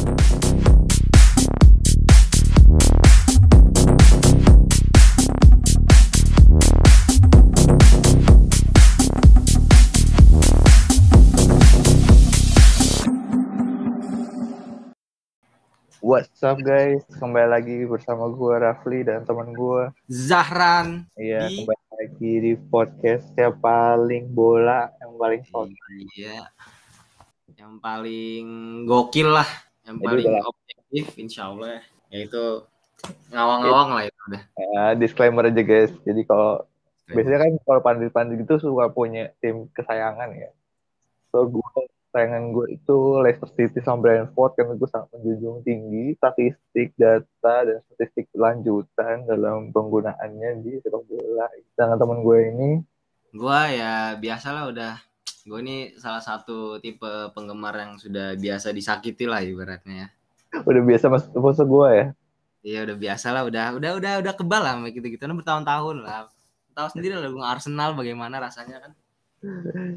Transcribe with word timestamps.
What's 0.00 0.16
up 16.48 16.64
guys? 16.64 17.04
Kembali 17.20 17.48
lagi 17.52 17.84
bersama 17.84 18.32
gue 18.32 18.54
Rafli 18.56 19.04
dan 19.04 19.28
teman 19.28 19.52
gue 19.52 19.92
Zahran. 20.08 21.04
Iya, 21.12 21.44
Di- 21.44 21.60
kembali 21.60 21.84
lagi 21.92 22.32
di 22.40 22.56
podcast 22.56 23.28
yang 23.36 23.52
paling 23.60 24.32
bola, 24.32 24.88
yang 24.96 25.12
paling 25.20 25.44
hot. 25.52 25.68
Iya. 26.16 26.48
Yang 27.52 27.74
paling 27.84 28.44
gokil 28.88 29.28
lah, 29.28 29.44
yang 29.90 29.98
Itu 29.98 30.06
paling 30.06 30.26
udah. 30.30 30.42
objektif 30.46 31.04
insya 31.18 31.42
Allah 31.50 31.82
yaitu 32.14 32.62
ngawang-ngawang 33.34 33.90
lah 33.96 34.04
itu 34.06 34.20
udah. 34.30 34.42
Ya, 34.54 34.84
disclaimer 34.94 35.50
aja 35.50 35.62
guys. 35.66 35.90
Jadi 36.06 36.22
kalau 36.28 36.62
biasanya 37.10 37.38
kan 37.42 37.52
kalau 37.66 37.80
pandit-pandit 37.82 38.38
itu 38.46 38.54
suka 38.62 38.86
punya 38.94 39.34
tim 39.42 39.66
kesayangan 39.74 40.30
ya. 40.38 40.50
So 41.34 41.50
gue 41.50 41.70
kesayangan 42.10 42.54
gue 42.54 42.66
itu 42.74 42.96
Leicester 43.22 43.50
City 43.54 43.78
sama 43.82 44.02
Brentford 44.02 44.52
karena 44.58 44.74
gue 44.78 44.88
sangat 44.90 45.08
menjunjung 45.14 45.62
tinggi 45.66 46.14
statistik, 46.18 46.94
data 46.94 47.56
dan 47.66 47.78
statistik 47.90 48.30
lanjutan 48.34 49.26
dalam 49.26 49.74
penggunaannya 49.74 50.62
di 50.62 50.78
sepak 50.82 51.02
bola. 51.06 51.46
Dengan 51.74 51.96
teman 51.98 52.20
gue 52.22 52.38
ini 52.50 52.70
Gua 53.30 53.70
ya 53.70 54.18
biasalah 54.18 54.74
udah 54.74 54.98
gue 55.50 55.58
ini 55.66 55.78
salah 55.98 56.22
satu 56.22 56.78
tipe 56.78 57.10
penggemar 57.34 57.74
yang 57.74 57.98
sudah 57.98 58.38
biasa 58.38 58.70
disakiti 58.70 59.26
lah 59.26 59.42
ibaratnya 59.42 60.06
ya. 60.06 60.08
udah 60.62 60.82
biasa 60.86 61.10
masuk 61.10 61.30
masuk 61.42 61.66
gue 61.66 61.88
ya. 61.90 62.06
Iya 62.60 62.78
udah 62.86 62.96
biasa 63.02 63.26
lah, 63.34 63.42
udah 63.42 63.66
udah 63.74 63.90
udah 63.98 64.12
udah 64.22 64.34
kebal 64.38 64.62
lah 64.62 64.78
sama 64.78 64.94
gitu-gitu 64.94 65.26
bertahun-tahun 65.26 65.96
lah. 66.06 66.30
Tahu 66.78 66.88
sendiri 66.94 67.18
lah 67.18 67.34
Bung 67.34 67.42
Arsenal 67.42 67.98
bagaimana 67.98 68.38
rasanya 68.38 68.78
kan. 68.78 68.92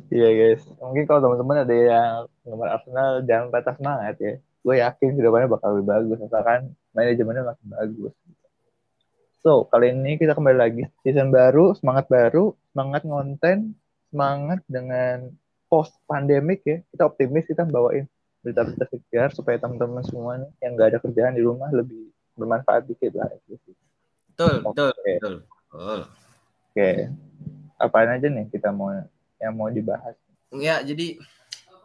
Iya 0.09 0.29
guys, 0.33 0.65
mungkin 0.81 1.05
kalau 1.05 1.21
teman-teman 1.21 1.67
ada 1.69 1.75
yang 1.75 2.13
penggemar 2.41 2.69
Arsenal 2.73 3.09
jangan 3.21 3.47
patah 3.53 3.75
semangat 3.77 4.15
ya. 4.17 4.33
Gue 4.65 4.75
yakin 4.81 5.07
ke 5.13 5.21
depannya 5.21 5.47
bakal 5.53 5.69
lebih 5.77 5.87
bagus, 5.91 6.17
asalkan 6.25 6.73
manajemennya 6.97 7.43
makin 7.45 7.67
bagus. 7.69 8.13
So, 9.43 9.69
kali 9.69 9.93
ini 9.93 10.17
kita 10.17 10.33
kembali 10.33 10.57
lagi 10.57 10.83
season 11.05 11.29
baru, 11.29 11.75
semangat 11.77 12.09
baru, 12.09 12.55
semangat 12.71 13.03
ngonten, 13.03 13.75
semangat 14.07 14.63
dengan 14.71 15.35
post 15.73 15.97
pandemic 16.05 16.61
ya. 16.61 16.77
Kita 16.93 17.09
optimis 17.09 17.49
kita 17.49 17.65
bawain 17.65 18.05
berita-berita 18.45 18.85
segar 18.93 19.33
supaya 19.33 19.57
teman-teman 19.57 20.05
semuanya 20.05 20.45
yang 20.61 20.77
gak 20.77 20.93
ada 20.93 20.99
kerjaan 21.01 21.33
di 21.33 21.41
rumah 21.41 21.73
lebih 21.73 22.13
bermanfaat 22.37 22.85
dikit 22.85 23.17
lah. 23.17 23.33
Betul, 24.29 24.61
betul, 24.61 24.93
Oke. 24.93 25.13
betul. 25.17 25.35
betul. 25.73 25.99
Oke, 26.73 26.89
apaan 27.81 28.17
aja 28.17 28.27
nih 28.29 28.45
kita 28.53 28.69
mau 28.69 28.93
yang 29.41 29.53
mau 29.53 29.69
dibahas? 29.73 30.13
Ya, 30.53 30.81
jadi 30.85 31.17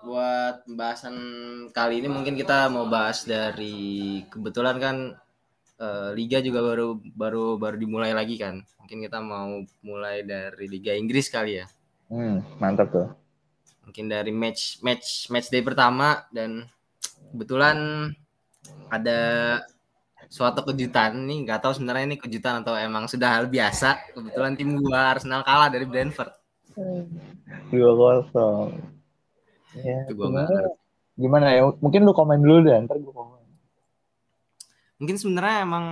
buat 0.05 0.65
pembahasan 0.69 1.17
kali 1.73 2.05
ini 2.05 2.09
mungkin 2.09 2.37
kita 2.37 2.69
mau 2.73 2.89
bahas 2.89 3.25
dari 3.25 4.23
kebetulan 4.33 4.77
kan 4.81 4.97
eh, 5.77 6.11
liga 6.17 6.41
juga 6.41 6.65
baru 6.65 6.97
baru 7.17 7.45
baru 7.61 7.77
dimulai 7.77 8.13
lagi 8.17 8.37
kan. 8.41 8.65
Mungkin 8.81 9.05
kita 9.05 9.21
mau 9.21 9.61
mulai 9.85 10.25
dari 10.25 10.65
Liga 10.65 10.97
Inggris 10.97 11.29
kali 11.29 11.61
ya. 11.61 11.69
Hmm, 12.09 12.41
mantap 12.57 12.89
tuh. 12.89 13.28
Mungkin 13.89 14.05
dari 14.13 14.29
match 14.29 14.85
match 14.85 15.33
match 15.33 15.49
day 15.49 15.65
pertama 15.65 16.29
dan 16.29 16.69
kebetulan 17.33 18.13
ada 18.93 19.21
suatu 20.29 20.61
kejutan 20.61 21.25
nih, 21.25 21.49
nggak 21.49 21.65
tahu 21.65 21.73
sebenarnya 21.73 22.05
ini 22.05 22.17
kejutan 22.21 22.61
atau 22.61 22.77
emang 22.77 23.09
sudah 23.09 23.41
hal 23.41 23.49
biasa. 23.49 24.13
Kebetulan 24.13 24.53
tim 24.61 24.77
gua 24.77 25.17
Arsenal 25.17 25.41
kalah 25.41 25.73
dari 25.73 25.89
Brentford. 25.89 26.37
dua 27.73 27.91
kosong 27.97 28.79
ya 29.83 30.07
gua 30.15 30.47
gimana 31.19 31.47
ya 31.51 31.67
mungkin 31.83 32.07
lu 32.07 32.15
komen 32.15 32.39
dulu 32.39 32.63
deh 32.63 32.79
ntar 32.87 32.97
gue 33.03 33.11
komen 33.11 33.43
mungkin 35.03 35.17
sebenarnya 35.19 35.67
emang 35.67 35.85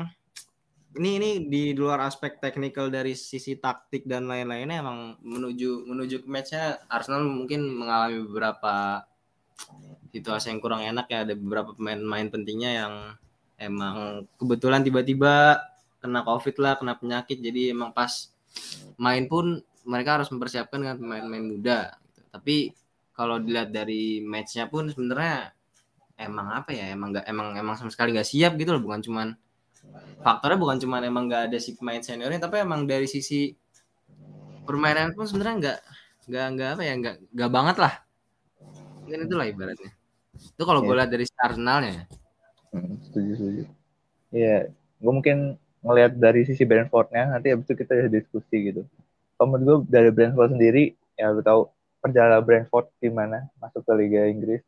ini 0.97 1.11
ini 1.21 1.31
di 1.47 1.63
luar 1.77 2.05
aspek 2.05 2.41
teknikal 2.41 2.89
dari 2.89 3.13
sisi 3.13 3.57
taktik 3.61 4.09
dan 4.09 4.25
lain-lainnya 4.25 4.81
emang 4.81 5.21
menuju 5.21 5.85
menuju 5.85 6.25
ke 6.25 6.29
matchnya 6.29 6.81
Arsenal 6.89 7.25
mungkin 7.29 7.65
mengalami 7.69 8.25
beberapa 8.25 9.05
situasi 10.13 10.53
yang 10.53 10.61
kurang 10.61 10.83
enak 10.85 11.07
ya. 11.09 11.25
Ada 11.29 11.35
beberapa 11.37 11.77
pemain-pemain 11.77 12.29
pentingnya 12.33 12.71
yang 12.73 12.95
emang 13.61 14.25
kebetulan 14.41 14.85
tiba-tiba 14.85 15.61
kena 16.01 16.25
covid 16.25 16.57
lah 16.61 16.75
kena 16.81 16.97
penyakit. 16.97 17.39
Jadi 17.41 17.73
emang 17.73 17.93
pas 17.93 18.33
main 18.97 19.25
pun 19.29 19.61
mereka 19.87 20.21
harus 20.21 20.33
mempersiapkan 20.33 20.81
dengan 20.83 20.97
pemain-pemain 20.99 21.47
muda 21.47 21.79
gitu. 22.17 22.21
tapi 22.33 22.57
kalau 23.17 23.41
dilihat 23.41 23.73
dari 23.73 24.21
matchnya 24.21 24.69
pun 24.69 24.93
sebenarnya 24.93 25.53
emang 26.21 26.53
apa 26.53 26.73
ya? 26.73 26.93
Emang 26.93 27.17
nggak 27.17 27.27
emang 27.29 27.57
emang 27.57 27.75
sama 27.81 27.93
sekali 27.93 28.13
nggak 28.17 28.29
siap 28.29 28.57
gitu 28.61 28.77
loh. 28.77 28.83
Bukan 28.85 29.01
cuman 29.05 29.37
faktornya 30.21 30.59
bukan 30.59 30.77
cuman 30.83 31.03
emang 31.07 31.25
nggak 31.31 31.43
ada 31.53 31.59
si 31.63 31.77
pemain 31.79 32.03
seniornya 32.03 32.43
tapi 32.43 32.63
emang 32.63 32.83
dari 32.85 33.07
sisi 33.07 33.55
permainan 34.67 35.15
pun 35.15 35.25
sebenarnya 35.25 35.57
nggak 35.63 35.79
nggak 36.27 36.47
nggak 36.59 36.69
apa 36.75 36.83
ya 36.83 36.95
nggak 36.99 37.17
nggak 37.31 37.51
banget 37.55 37.77
lah. 37.79 37.95
Mungkin 39.07 39.21
itulah 39.31 39.47
ibaratnya. 39.47 39.93
Itu 40.35 40.63
kalau 40.67 40.83
gue 40.83 40.91
Iya. 40.91 40.99
lihat 40.99 41.11
dari 41.15 41.25
Arsenalnya 41.39 41.91
ya. 41.95 42.05
Hmm, 42.75 42.99
setuju 43.07 43.33
setuju. 43.39 43.63
Iya 44.35 44.57
gue 44.97 45.13
mungkin 45.13 45.39
ngelihat 45.87 46.13
dari 46.19 46.43
sisi 46.43 46.67
Brentfordnya 46.67 47.31
nanti 47.31 47.55
abis 47.55 47.71
itu 47.71 47.75
kita 47.79 48.11
diskusi 48.11 48.75
gitu. 48.75 48.83
Kalau 49.39 49.55
menurut 49.55 49.87
gue 49.87 49.95
dari 49.95 50.11
Brentford 50.11 50.59
sendiri 50.59 50.99
ya 51.15 51.31
lu 51.31 51.47
tahu 51.47 51.71
perjalanan 52.03 52.43
Brentford 52.43 52.91
gimana? 52.99 53.47
Masuk 53.63 53.87
ke 53.87 53.93
Liga 53.95 54.27
Inggris 54.27 54.67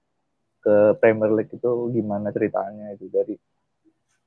ke 0.63 0.95
Premier 1.03 1.35
League 1.35 1.51
itu 1.51 1.71
gimana 1.91 2.31
ceritanya 2.31 2.95
itu 2.95 3.11
dari 3.11 3.35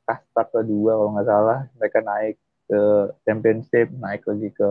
kasta 0.04 0.42
kedua 0.50 0.98
kalau 0.98 1.12
nggak 1.16 1.28
salah. 1.28 1.60
Mereka 1.78 2.00
naik 2.02 2.36
ke 2.68 2.82
Championship 3.28 3.88
naik 3.96 4.24
lagi 4.24 4.50
ke 4.52 4.68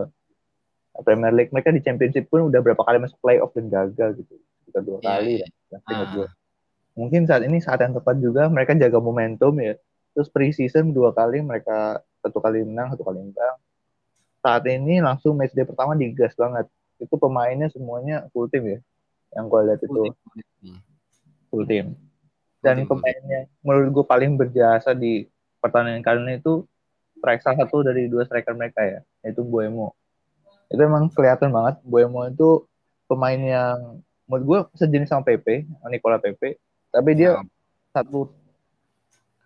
Premier 1.01 1.31
League. 1.31 1.51
Mereka 1.53 1.71
di 1.71 1.81
Championship 1.81 2.27
pun 2.27 2.49
udah 2.49 2.59
berapa 2.59 2.81
kali 2.81 2.97
masuk 2.99 3.17
playoff 3.21 3.53
dan 3.53 3.71
gagal 3.71 4.19
gitu. 4.19 4.35
Kita 4.67 4.79
dua 4.83 4.97
Iya, 4.99 5.07
kali 5.07 5.33
iya. 5.39 5.47
ya 5.71 5.77
Ah. 5.87 6.07
gue 6.11 6.27
mungkin 6.91 7.23
saat 7.23 7.47
ini 7.47 7.63
saat 7.63 7.79
yang 7.79 7.95
tepat 7.95 8.19
juga 8.19 8.51
mereka 8.51 8.75
jaga 8.75 8.99
momentum 8.99 9.55
ya. 9.57 9.79
Terus 10.11 10.27
pre-season 10.27 10.91
dua 10.91 11.15
kali 11.15 11.39
mereka 11.39 12.03
satu 12.19 12.43
kali 12.43 12.67
menang 12.67 12.91
satu 12.91 13.07
kali 13.07 13.23
imbang. 13.23 13.55
Saat 14.43 14.67
ini 14.67 14.99
langsung 14.99 15.39
match 15.39 15.55
day 15.55 15.63
pertama 15.63 15.95
digas 15.95 16.35
banget. 16.35 16.67
Itu 16.99 17.15
pemainnya 17.15 17.71
semuanya 17.71 18.27
full 18.35 18.51
team 18.51 18.67
ya 18.67 18.79
yang 19.31 19.47
gue 19.47 19.61
lihat 19.63 19.79
itu. 19.79 20.01
Full 21.47 21.65
team 21.67 21.95
dan 22.61 22.85
pemainnya 22.85 23.49
menurut 23.65 23.89
gue 23.89 24.05
paling 24.05 24.37
berjasa 24.37 24.93
di 24.93 25.25
pertandingan 25.57 26.05
kali 26.05 26.19
ini 26.25 26.33
itu 26.37 26.65
strike 27.17 27.41
salah 27.41 27.65
satu 27.65 27.85
dari 27.85 28.05
dua 28.09 28.25
striker 28.25 28.53
mereka 28.53 28.81
ya 28.81 28.99
yaitu 29.25 29.41
Buemo. 29.41 29.93
Itu 30.69 30.81
emang 30.81 31.09
kelihatan 31.11 31.49
banget 31.51 31.81
Buemo 31.81 32.25
itu 32.29 32.65
pemain 33.09 33.37
yang 33.37 33.99
menurut 34.29 34.45
gue 34.45 34.59
sejenis 34.79 35.11
sama 35.11 35.25
Pepe 35.25 35.67
Nicola 35.89 36.21
Pepe 36.21 36.61
tapi 36.93 37.17
dia 37.17 37.41
Nah, 37.41 37.45
satu 37.91 38.31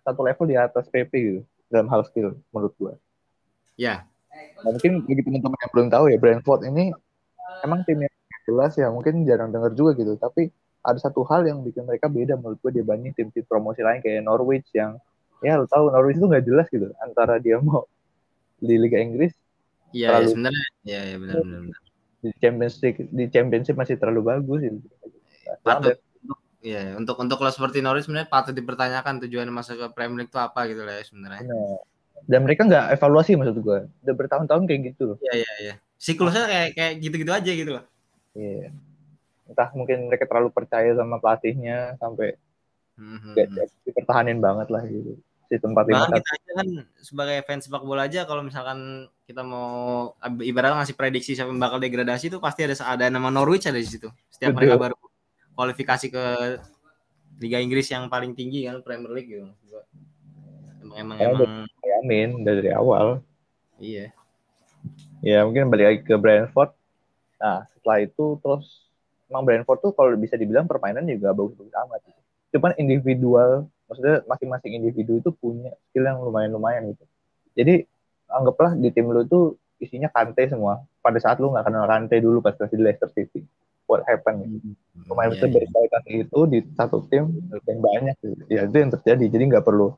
satu 0.06 0.20
level 0.22 0.46
di 0.46 0.54
atas 0.54 0.86
PP 0.86 1.12
gitu 1.18 1.40
dalam 1.66 1.90
hal 1.90 2.06
skill 2.06 2.38
menurut 2.54 2.72
gue. 2.78 2.94
ya. 3.74 4.06
Nah, 4.62 4.70
mungkin 4.70 5.02
bagi 5.02 5.22
teman-teman 5.26 5.58
yang 5.58 5.72
belum 5.74 5.88
tahu 5.90 6.04
ya 6.14 6.18
Brentford 6.20 6.62
ini 6.70 6.94
emang 7.66 7.82
tim 7.82 8.06
yang 8.06 8.14
jelas 8.46 8.72
ya 8.78 8.86
mungkin 8.94 9.26
jarang 9.26 9.50
dengar 9.50 9.74
juga 9.74 9.98
gitu 9.98 10.14
tapi 10.14 10.54
ada 10.86 10.98
satu 11.02 11.26
hal 11.26 11.42
yang 11.42 11.58
bikin 11.60 11.82
mereka 11.82 12.06
beda 12.06 12.38
menurut 12.38 12.62
gue 12.62 12.78
dibanding 12.78 13.10
tim-tim 13.10 13.42
promosi 13.42 13.82
lain 13.82 13.98
kayak 13.98 14.22
Norwich 14.22 14.70
yang 14.70 14.94
ya 15.42 15.58
lo 15.58 15.66
tahu 15.66 15.90
Norwich 15.90 16.16
itu 16.16 16.24
nggak 16.24 16.44
jelas 16.46 16.66
gitu 16.70 16.94
antara 16.98 17.36
dia 17.36 17.58
mau 17.58 17.84
di 18.56 18.78
Liga 18.78 18.96
Inggris 18.96 19.34
iya 19.90 20.14
ya, 20.14 20.22
Terlalu- 20.22 20.30
sebenarnya 20.30 20.64
ya 20.82 21.00
ya 21.04 21.16
benar 21.18 21.34
benar, 21.42 21.60
benar. 21.66 21.80
di 22.16 22.28
Championship 22.38 22.94
di 23.02 23.24
Championship 23.28 23.74
masih 23.74 23.98
terlalu 23.98 24.20
bagus 24.24 24.60
gitu. 24.62 24.78
patut 25.60 25.98
untuk 26.22 26.38
ya 26.62 26.94
untuk 26.94 27.16
untuk 27.18 27.36
klub 27.36 27.50
seperti 27.50 27.82
Norwich 27.82 28.06
sebenarnya 28.06 28.30
patut 28.30 28.54
dipertanyakan 28.54 29.26
tujuan 29.26 29.50
masuk 29.50 29.76
ke 29.76 29.86
Premier 29.92 30.22
League 30.22 30.30
itu 30.30 30.38
apa 30.38 30.60
gitu 30.66 30.86
lah 30.86 30.94
ya 30.96 31.04
sebenarnya 31.04 31.42
Benar. 31.44 31.78
Dan 32.26 32.42
mereka 32.42 32.66
nggak 32.66 32.98
evaluasi 32.98 33.38
maksud 33.38 33.60
gue. 33.60 33.78
Udah 34.02 34.14
bertahun-tahun 34.16 34.64
kayak 34.64 34.80
gitu 34.90 35.14
iya 35.20 35.34
iya 35.42 35.52
iya 35.60 35.74
siklusnya 35.96 36.46
kayak 36.46 36.68
kayak 36.74 36.92
gitu-gitu 36.98 37.30
aja 37.30 37.50
gitu 37.50 37.70
loh 37.74 37.84
Iya. 38.32 38.68
Entah 39.46 39.70
mungkin 39.72 40.10
mereka 40.10 40.26
terlalu 40.26 40.50
percaya 40.50 40.90
sama 40.92 41.18
pelatihnya 41.18 41.94
sampai 41.96 42.34
Mhm. 42.96 43.36
nggak 43.36 43.68
dipertahanin 43.84 44.40
banget 44.40 44.68
lah 44.72 44.82
gitu. 44.88 45.20
Sistem 45.46 45.76
4 45.78 45.86
Bahkan 45.86 46.10
kita 46.10 46.30
aja 46.34 46.52
kan 46.58 46.68
sebagai 46.98 47.38
fans 47.46 47.68
sepak 47.68 47.86
bola 47.86 48.10
aja 48.10 48.26
kalau 48.26 48.42
misalkan 48.42 49.06
kita 49.22 49.46
mau 49.46 50.10
ibaratnya 50.42 50.82
ngasih 50.82 50.96
prediksi 50.98 51.38
siapa 51.38 51.54
yang 51.54 51.62
bakal 51.62 51.78
degradasi 51.78 52.32
itu 52.34 52.42
pasti 52.42 52.66
ada 52.66 52.74
ada 52.82 53.06
nama 53.06 53.30
Norwich 53.30 53.68
ada 53.68 53.78
di 53.78 53.86
situ. 53.86 54.10
Setiap 54.26 54.56
Betul. 54.56 54.58
mereka 54.58 54.74
baru 54.80 54.96
kualifikasi 55.54 56.06
ke 56.10 56.24
Liga 57.36 57.60
Inggris 57.60 57.86
yang 57.92 58.08
paling 58.08 58.32
tinggi 58.32 58.64
kan 58.66 58.80
Premier 58.82 59.12
League 59.12 59.30
gitu. 59.30 59.46
Emang 60.82 60.96
emang, 60.98 61.16
Ya, 61.20 61.26
emang 61.30 61.68
Amin 62.02 62.28
dari 62.42 62.70
awal. 62.72 63.20
iya. 63.76 64.10
Ya 65.20 65.44
mungkin 65.44 65.68
balik 65.68 65.86
lagi 65.86 66.00
ke 66.02 66.14
Brentford. 66.16 66.72
Nah 67.36 67.68
setelah 67.70 67.98
itu 68.00 68.40
terus 68.40 68.85
emang 69.30 69.42
Brentford 69.42 69.78
tuh 69.82 69.92
kalau 69.94 70.14
bisa 70.14 70.38
dibilang 70.38 70.66
permainan 70.70 71.06
juga 71.06 71.34
bagus-bagus 71.34 71.74
amat. 71.74 72.00
Gitu. 72.06 72.20
Cuman 72.56 72.72
individual, 72.78 73.50
maksudnya 73.90 74.22
masing-masing 74.24 74.72
individu 74.78 75.18
itu 75.18 75.30
punya 75.34 75.74
skill 75.90 76.06
yang 76.06 76.18
lumayan-lumayan 76.22 76.94
gitu. 76.94 77.04
Jadi 77.56 77.74
anggaplah 78.30 78.74
di 78.78 78.88
tim 78.90 79.10
lu 79.10 79.26
tuh 79.26 79.58
isinya 79.82 80.08
kante 80.10 80.46
semua. 80.50 80.82
Pada 81.02 81.18
saat 81.22 81.38
lu 81.38 81.52
nggak 81.52 81.66
kenal 81.66 81.84
kante 81.86 82.16
dulu 82.18 82.38
pas 82.42 82.54
masih 82.58 82.76
di 82.78 82.84
Leicester 82.84 83.10
City. 83.12 83.42
What 83.86 84.02
happened? 84.06 84.46
Gitu. 84.46 84.74
Pemain 85.06 85.30
Iya, 85.30 85.38
itu 85.38 85.46
iya. 85.46 85.54
berkualitas 85.54 86.04
itu 86.10 86.38
di 86.50 86.58
satu 86.74 86.98
tim 87.06 87.24
yang 87.66 87.80
banyak 87.82 88.16
gitu. 88.18 88.42
Ya 88.50 88.66
itu 88.66 88.76
yang 88.76 88.90
terjadi. 88.90 89.24
Jadi 89.30 89.42
nggak 89.52 89.64
perlu 89.66 89.94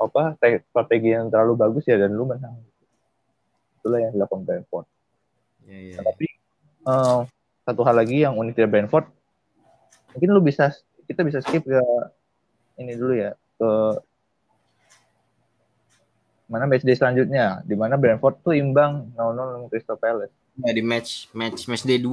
apa 0.00 0.32
te- 0.40 0.64
strategi 0.72 1.12
yang 1.12 1.28
terlalu 1.28 1.54
bagus 1.60 1.84
ya 1.84 2.00
dan 2.00 2.14
lu 2.14 2.24
menang. 2.24 2.56
Itulah 3.80 3.98
yang 4.00 4.12
dilakukan 4.14 4.44
Brentford. 4.46 4.86
Iya, 5.66 5.78
iya, 5.78 5.94
Nah, 6.00 6.04
tapi 6.12 6.26
eh, 6.80 7.20
satu 7.70 7.86
hal 7.86 7.94
lagi 7.94 8.26
yang 8.26 8.34
unik 8.34 8.54
dari 8.58 8.68
Brentford, 8.68 9.06
mungkin 10.12 10.28
lu 10.34 10.42
bisa 10.42 10.74
kita 11.06 11.22
bisa 11.22 11.38
skip 11.38 11.62
ke 11.62 11.80
ini 12.82 12.98
dulu 12.98 13.14
ya 13.14 13.34
ke 13.58 13.70
mana 16.50 16.66
match 16.66 16.82
day 16.82 16.98
selanjutnya 16.98 17.62
di 17.62 17.78
mana 17.78 17.94
Brentford 17.94 18.42
tuh 18.42 18.58
imbang 18.58 19.14
0-0 19.14 19.38
sama 19.38 19.66
Crystal 19.70 19.94
Palace 19.94 20.34
Ya, 20.60 20.74
di 20.76 20.82
match 20.84 21.30
match 21.32 21.64
match 21.70 21.84
day 21.86 21.96
2 21.96 22.10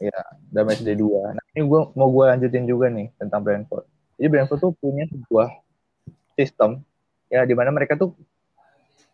ya. 0.00 0.20
dan 0.48 0.62
match 0.64 0.80
day 0.80 0.96
2. 0.96 1.04
Nah, 1.36 1.44
ini 1.52 1.66
gua 1.66 1.90
mau 1.92 2.08
gua 2.08 2.32
lanjutin 2.32 2.64
juga 2.64 2.88
nih 2.88 3.12
tentang 3.18 3.44
Brentford. 3.44 3.84
Jadi 4.16 4.28
Brentford 4.30 4.60
tuh 4.62 4.72
punya 4.78 5.04
sebuah 5.10 5.52
sistem 6.38 6.80
ya 7.28 7.44
di 7.44 7.52
mana 7.52 7.68
mereka 7.74 7.98
tuh 7.98 8.14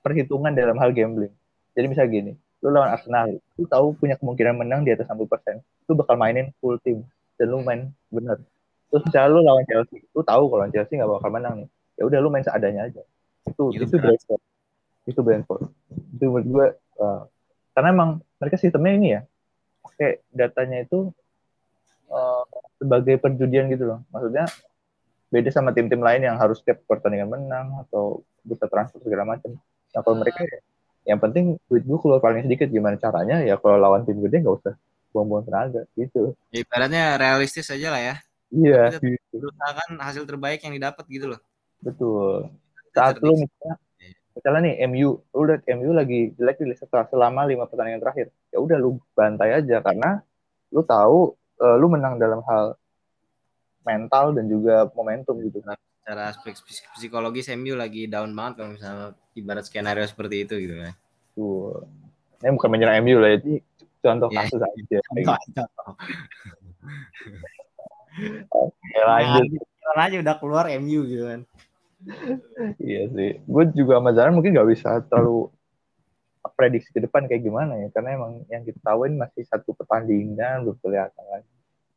perhitungan 0.04 0.52
dalam 0.52 0.76
hal 0.78 0.92
gambling. 0.92 1.32
Jadi 1.74 1.86
misalnya 1.90 2.10
gini, 2.12 2.32
lu 2.64 2.72
lawan 2.72 2.96
Arsenal, 2.96 3.28
lu 3.60 3.68
tahu 3.68 3.92
punya 4.00 4.16
kemungkinan 4.16 4.56
menang 4.56 4.88
di 4.88 4.96
atas 4.96 5.04
60%. 5.04 5.60
Lu 5.84 5.92
bakal 6.00 6.16
mainin 6.16 6.48
full 6.64 6.80
team 6.80 7.04
dan 7.36 7.52
lu 7.52 7.60
main 7.60 7.92
bener. 8.08 8.40
Terus 8.88 9.04
misalnya 9.04 9.28
lu 9.36 9.40
lawan 9.44 9.68
Chelsea, 9.68 10.00
lu 10.16 10.24
tahu 10.24 10.48
kalau 10.48 10.64
lawan 10.64 10.72
Chelsea 10.72 10.96
nggak 10.96 11.12
bakal 11.12 11.28
menang 11.28 11.54
nih. 11.60 11.68
Ya 12.00 12.02
udah 12.08 12.18
lu 12.24 12.32
main 12.32 12.40
seadanya 12.40 12.88
aja. 12.88 13.04
Itu 13.44 13.68
Itu 13.76 13.84
itu, 13.84 14.00
berat. 14.00 14.16
Brentford. 14.16 14.42
Itu 15.04 15.20
Brentford. 15.20 15.62
Itu 16.16 16.24
menurut 16.32 16.46
gue 16.48 16.66
uh, 17.04 17.22
karena 17.76 17.88
emang 17.92 18.10
mereka 18.40 18.56
sistemnya 18.56 18.92
ini 18.96 19.08
ya 19.18 19.20
pakai 19.84 20.24
datanya 20.32 20.88
itu 20.88 21.12
uh, 22.08 22.44
sebagai 22.80 23.20
perjudian 23.20 23.68
gitu 23.68 23.84
loh. 23.92 24.00
Maksudnya 24.08 24.48
beda 25.28 25.50
sama 25.52 25.76
tim-tim 25.76 26.00
lain 26.00 26.24
yang 26.24 26.40
harus 26.40 26.64
setiap 26.64 26.80
pertandingan 26.88 27.28
menang 27.28 27.84
atau 27.84 28.24
bisa 28.40 28.64
transfer 28.72 29.04
segala 29.04 29.36
macam. 29.36 29.52
Nah 29.92 30.00
kalau 30.00 30.16
mereka 30.16 30.40
ya, 30.48 30.64
yang 31.04 31.20
penting 31.20 31.60
duit 31.68 31.84
gue 31.84 31.98
keluar 32.00 32.20
paling 32.20 32.48
sedikit 32.48 32.68
gimana 32.72 32.96
caranya 32.96 33.44
ya 33.44 33.60
kalau 33.60 33.76
lawan 33.76 34.08
tim 34.08 34.16
gede 34.24 34.40
nggak 34.40 34.56
usah 34.56 34.74
buang-buang 35.14 35.46
tenaga 35.46 35.82
gitu. 35.94 36.34
Ya, 36.50 36.66
ibaratnya 36.66 37.14
realistis 37.14 37.70
aja 37.70 37.88
lah 37.94 38.02
ya. 38.02 38.14
Iya, 38.50 38.82
Tapi 38.98 39.14
gitu. 39.14 39.46
Berusahakan 39.46 39.88
hasil 40.02 40.24
terbaik 40.26 40.60
yang 40.66 40.74
didapat 40.74 41.04
gitu 41.06 41.30
loh. 41.30 41.40
betul. 41.78 42.50
Saat 42.90 43.22
lu 43.22 43.38
misalnya, 43.38 43.76
misalnya 44.34 44.60
nih 44.66 44.74
MU, 44.90 45.22
lu 45.22 45.42
lihat 45.46 45.62
MU 45.70 45.90
lagi 45.94 46.34
jelek 46.34 46.58
di 46.62 46.74
setelah 46.74 47.06
selama 47.06 47.46
lima 47.46 47.70
pertandingan 47.70 48.02
terakhir. 48.02 48.26
Ya 48.50 48.58
udah 48.58 48.76
lu 48.82 48.98
bantai 49.14 49.54
aja 49.54 49.78
karena 49.78 50.18
lu 50.74 50.82
tahu 50.82 51.38
eh, 51.62 51.76
lu 51.78 51.86
menang 51.86 52.18
dalam 52.18 52.42
hal 52.50 52.74
mental 53.86 54.34
dan 54.34 54.50
juga 54.50 54.90
momentum 54.96 55.38
gitu. 55.42 55.62
Secara 56.02 56.34
aspek 56.34 56.58
psik- 56.58 56.90
psikologis 56.98 57.50
MU 57.54 57.78
lagi 57.78 58.10
down 58.10 58.34
banget 58.34 58.54
kalau 58.58 58.70
misalnya 58.74 59.08
ibarat 59.34 59.64
skenario 59.66 60.06
seperti 60.06 60.46
itu 60.46 60.54
gitu 60.58 60.74
kan. 60.78 60.94
Tuh. 61.34 61.82
Ini 62.40 62.54
bukan 62.54 62.70
menyerang 62.70 63.02
MU 63.02 63.18
lah, 63.18 63.34
ini 63.36 63.58
contoh 63.98 64.28
Iya. 64.28 64.38
kasus 64.44 64.60
aja. 64.60 64.98
Contoh. 65.56 65.90
Oke, 68.52 68.98
lanjut. 69.00 69.44
Jalan 69.80 70.00
aja 70.00 70.16
udah 70.22 70.34
keluar 70.38 70.64
MU 70.78 71.00
gitu 71.08 71.24
kan. 71.26 71.40
Iya 72.78 73.02
sih. 73.10 73.30
Gue 73.48 73.64
juga 73.72 73.96
sama 73.98 74.12
Zaran 74.12 74.36
mungkin 74.36 74.52
nggak 74.52 74.68
bisa 74.70 75.00
terlalu 75.08 75.48
prediksi 76.54 76.92
ke 76.92 77.00
depan 77.00 77.24
kayak 77.24 77.42
gimana 77.42 77.80
ya. 77.80 77.88
Karena 77.90 78.14
emang 78.14 78.32
yang 78.52 78.62
kita 78.62 78.78
tahuin 78.84 79.16
masih 79.16 79.42
satu 79.48 79.72
pertandingan, 79.72 80.68
belum 80.68 80.76
kelihatan 80.84 81.24
lagi. 81.32 81.50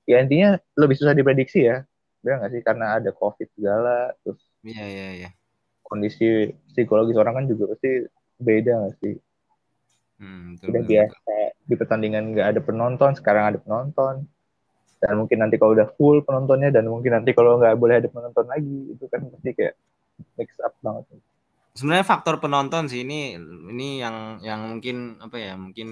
Ya 0.08 0.24
intinya 0.24 0.56
lebih 0.80 0.96
susah 0.96 1.12
diprediksi 1.12 1.68
ya. 1.68 1.84
Benar 2.24 2.40
nggak 2.42 2.52
sih? 2.56 2.62
Karena 2.64 2.86
ada 2.98 3.12
COVID 3.12 3.48
segala, 3.54 4.16
terus 4.24 4.40
Iya 4.64 4.84
iya 4.88 5.08
iya. 5.14 5.30
Kondisi 5.90 6.52
psikologis 6.72 7.18
orang 7.22 7.36
kan 7.44 7.46
juga 7.52 7.64
pasti 7.74 7.90
beda 8.48 8.74
nggak 8.82 8.96
sih? 9.02 9.16
Hmm, 10.20 10.56
betul, 10.56 10.70
Udah 10.70 10.82
betul, 10.82 10.92
biasa 10.92 11.34
di 11.70 11.76
pertandingan 11.82 12.24
nggak 12.34 12.48
ada 12.52 12.62
penonton, 12.68 13.12
sekarang 13.20 13.44
ada 13.50 13.60
penonton. 13.66 14.16
Dan 15.02 15.14
mungkin 15.22 15.38
nanti 15.44 15.56
kalau 15.62 15.72
udah 15.78 15.90
full 15.98 16.18
penontonnya, 16.28 16.70
dan 16.76 16.86
mungkin 16.94 17.12
nanti 17.18 17.32
kalau 17.38 17.52
nggak 17.62 17.76
boleh 17.82 17.96
ada 18.02 18.10
penonton 18.16 18.46
lagi, 18.54 18.78
itu 18.94 19.06
kan 19.12 19.22
pasti 19.34 19.50
kayak 19.58 19.76
mix 20.38 20.50
up 20.66 20.74
banget. 20.86 21.06
sebenarnya 21.78 22.06
faktor 22.12 22.36
penonton 22.44 22.84
sih 22.92 23.06
ini 23.06 23.38
ini 23.74 24.02
yang 24.04 24.42
yang 24.42 24.62
mungkin 24.72 25.22
apa 25.22 25.38
ya 25.38 25.54
mungkin 25.54 25.88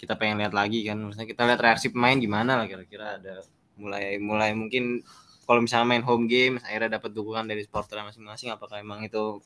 kita 0.00 0.14
pengen 0.20 0.36
lihat 0.44 0.52
lagi 0.60 0.84
kan 0.84 0.98
maksudnya 1.00 1.28
kita 1.32 1.42
lihat 1.48 1.60
reaksi 1.66 1.86
pemain 1.94 2.18
gimana 2.20 2.50
lah 2.58 2.66
kira-kira 2.68 3.16
ada 3.18 3.34
mulai 3.80 4.20
mulai 4.20 4.50
mungkin 4.52 5.00
kalau 5.46 5.60
misalnya 5.62 5.86
main 5.88 6.04
home 6.04 6.26
game 6.30 6.58
akhirnya 6.62 6.98
dapat 6.98 7.10
dukungan 7.12 7.44
dari 7.46 7.62
supporter 7.66 8.02
masing-masing 8.02 8.54
apakah 8.54 8.78
emang 8.78 9.02
itu 9.02 9.42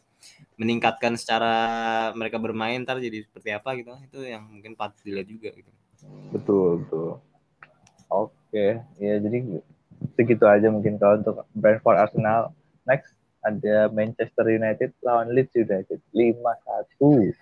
meningkatkan 0.56 1.14
secara 1.14 1.54
mereka 2.16 2.40
bermain 2.40 2.82
ntar 2.82 2.98
jadi 2.98 3.22
seperti 3.24 3.52
apa 3.52 3.76
gitu 3.76 3.92
itu 4.02 4.18
yang 4.24 4.44
mungkin 4.44 4.74
patut 4.74 5.00
dilihat 5.04 5.28
juga 5.28 5.50
gitu 5.52 5.70
Betul, 6.30 6.86
betul. 6.86 7.18
Oke, 8.06 8.78
ya 9.00 9.14
jadi 9.18 9.38
segitu 10.14 10.44
aja 10.46 10.70
mungkin 10.70 11.00
kalau 11.00 11.18
untuk 11.18 11.36
Brentford 11.56 11.98
Arsenal. 11.98 12.54
Next 12.86 13.18
ada 13.42 13.90
Manchester 13.90 14.46
United 14.46 14.94
lawan 15.02 15.34
Leeds 15.34 15.54
United 15.54 15.98
5-1. 16.14 17.34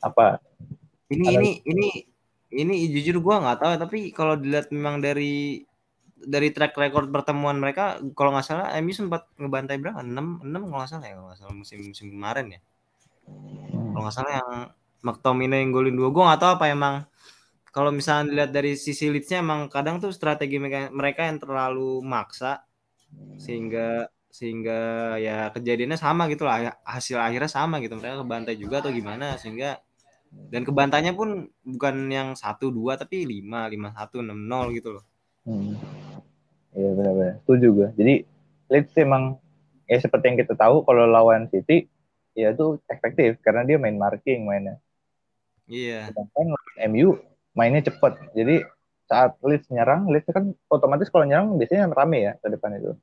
Apa? 0.00 0.40
ini 1.08 1.24
Ada- 1.24 1.40
ini 1.40 1.50
ini 1.68 1.88
ini 2.52 2.74
jujur 2.92 3.20
gua 3.24 3.40
nggak 3.40 3.60
tahu 3.60 3.72
tapi 3.80 3.98
kalau 4.12 4.36
dilihat 4.36 4.68
memang 4.68 5.00
dari 5.00 5.64
dari 6.24 6.50
track 6.50 6.74
record 6.74 7.08
pertemuan 7.14 7.58
mereka 7.58 8.02
kalau 8.18 8.34
nggak 8.34 8.46
salah 8.46 8.66
MU 8.82 8.92
sempat 8.94 9.30
ngebantai 9.38 9.78
berapa? 9.78 10.02
6 10.02 10.42
6 10.42 10.68
kalau 10.68 10.78
nggak 10.82 10.90
salah 10.90 11.04
ya 11.06 11.14
kalau 11.14 11.26
nggak 11.30 11.40
salah 11.40 11.54
musim 11.54 11.78
musim 11.86 12.06
kemarin 12.10 12.46
ya. 12.58 12.60
Kalau 13.92 14.02
nggak 14.02 14.16
salah 14.16 14.32
yang 14.42 14.50
McTominay 15.02 15.62
yang 15.62 15.70
golin 15.70 15.94
dua. 15.94 16.08
Gue 16.10 16.22
nggak 16.26 16.40
tahu 16.42 16.50
apa 16.58 16.66
emang. 16.70 16.94
Kalau 17.70 17.94
misalnya 17.94 18.24
dilihat 18.32 18.50
dari 18.50 18.72
sisi 18.74 19.06
Leeds-nya 19.12 19.44
emang 19.44 19.70
kadang 19.70 20.02
tuh 20.02 20.10
strategi 20.10 20.58
mereka, 20.58 20.90
mereka 20.90 21.20
yang 21.28 21.38
terlalu 21.38 22.02
maksa 22.02 22.64
sehingga 23.38 24.10
sehingga 24.28 25.14
ya 25.20 25.52
kejadiannya 25.54 25.98
sama 26.00 26.26
gitu 26.32 26.48
lah. 26.48 26.74
Hasil 26.82 27.20
akhirnya 27.20 27.50
sama 27.50 27.78
gitu. 27.78 27.94
Mereka 27.94 28.24
kebantai 28.24 28.56
juga 28.58 28.82
atau 28.82 28.90
gimana 28.90 29.38
sehingga 29.38 29.78
dan 30.28 30.60
kebantainya 30.64 31.16
pun 31.16 31.48
bukan 31.64 31.96
yang 32.12 32.36
satu 32.36 32.68
dua 32.68 33.00
tapi 33.00 33.24
lima 33.24 33.64
lima 33.68 33.96
satu 33.96 34.20
enam 34.20 34.36
nol 34.36 34.74
gitu 34.76 34.98
loh. 34.98 35.04
Hmm. 35.48 35.72
Iya 36.78 36.90
benar-benar. 36.94 37.34
Setuju 37.42 37.66
gue. 37.74 37.88
Jadi 37.98 38.14
Leeds 38.70 38.94
emang 39.02 39.42
ya 39.90 39.98
seperti 39.98 40.24
yang 40.30 40.38
kita 40.38 40.54
tahu 40.54 40.86
kalau 40.86 41.10
lawan 41.10 41.50
City 41.50 41.90
ya 42.38 42.54
itu 42.54 42.78
efektif 42.86 43.40
karena 43.42 43.66
dia 43.66 43.82
main 43.82 43.98
marking 43.98 44.46
mainnya. 44.46 44.78
iya 45.66 46.06
Sedangkan 46.06 46.54
lawan 46.54 46.76
MU 46.86 47.18
mainnya 47.52 47.82
cepet. 47.82 48.12
Jadi 48.32 48.62
saat 49.08 49.34
Leeds 49.42 49.66
nyerang, 49.72 50.06
Leeds 50.06 50.30
kan 50.30 50.54
otomatis 50.68 51.08
kalau 51.10 51.26
nyerang 51.26 51.56
biasanya 51.58 51.90
rame 51.90 52.18
ya 52.22 52.32
ke 52.38 52.46
depan 52.46 52.78
itu. 52.78 52.94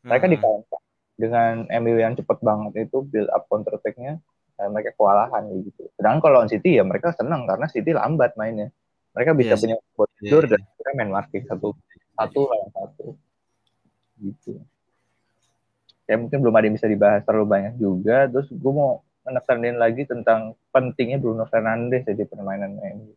Mereka 0.00 0.24
Hmm. 0.24 0.32
di 0.32 0.38
counter 0.40 0.80
dengan 1.20 1.54
MU 1.68 1.96
yang 2.00 2.16
cepet 2.16 2.38
banget 2.40 2.88
itu 2.88 3.04
build 3.04 3.28
up 3.28 3.44
counter 3.52 3.76
attack-nya 3.76 4.16
dan 4.56 4.72
mereka 4.72 4.96
kewalahan 4.96 5.44
gitu. 5.60 5.92
Sedangkan 6.00 6.20
kalau 6.24 6.34
lawan 6.40 6.48
City 6.48 6.80
ya 6.80 6.84
mereka 6.86 7.12
senang 7.12 7.44
karena 7.44 7.68
City 7.68 7.92
lambat 7.92 8.32
mainnya. 8.40 8.72
Mereka 9.12 9.34
bisa 9.34 9.58
sih. 9.58 9.66
punya 9.66 9.76
tidur 10.22 10.46
Iya, 10.46 10.56
dan 10.56 10.60
mereka 10.64 10.90
main 10.96 11.10
marking 11.10 11.44
satu 11.44 11.74
satu 12.20 12.40
lawan 12.46 12.70
satu 12.72 13.06
gitu. 14.20 14.60
Ya 16.04 16.18
mungkin 16.18 16.42
belum 16.42 16.52
ada 16.52 16.66
yang 16.68 16.76
bisa 16.76 16.90
dibahas 16.90 17.22
terlalu 17.24 17.46
banyak 17.48 17.74
juga. 17.80 18.28
Terus 18.28 18.52
gue 18.52 18.72
mau 18.74 19.00
menekankan 19.24 19.78
lagi 19.78 20.02
tentang 20.04 20.58
pentingnya 20.74 21.16
Bruno 21.22 21.46
Fernandes 21.46 22.04
ya 22.04 22.12
di 22.12 22.26
permainan 22.26 22.76
MU. 22.76 23.14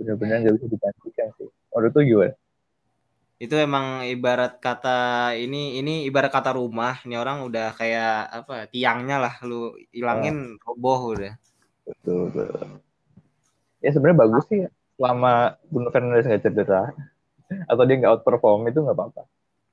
Benar-benar 0.00 0.46
nggak 0.46 0.54
bisa 0.56 0.66
digantikan 0.70 1.28
sih. 1.36 1.50
Menurut 1.70 1.92
tuh 1.92 2.04
gimana? 2.06 2.34
itu 3.34 3.50
emang 3.58 4.06
ibarat 4.06 4.62
kata 4.62 5.34
ini 5.34 5.76
ini 5.82 6.06
ibarat 6.06 6.30
kata 6.30 6.54
rumah 6.54 7.02
ini 7.02 7.18
orang 7.18 7.42
udah 7.42 7.74
kayak 7.74 8.30
apa 8.30 8.70
tiangnya 8.70 9.18
lah 9.18 9.34
lu 9.42 9.74
ilangin 9.90 10.54
roboh 10.62 11.18
udah 11.18 11.34
Betul, 11.84 12.32
betul. 12.32 12.80
Ya 13.84 13.92
sebenarnya 13.92 14.24
bagus 14.24 14.44
sih 14.48 14.64
selama 14.96 15.60
Bruno 15.68 15.92
Fernandes 15.92 16.24
nggak 16.24 16.42
cedera 16.48 16.96
atau 17.48 17.82
dia 17.84 17.96
nggak 18.00 18.12
outperform 18.20 18.68
itu 18.68 18.80
nggak 18.80 18.96
apa-apa. 18.96 19.22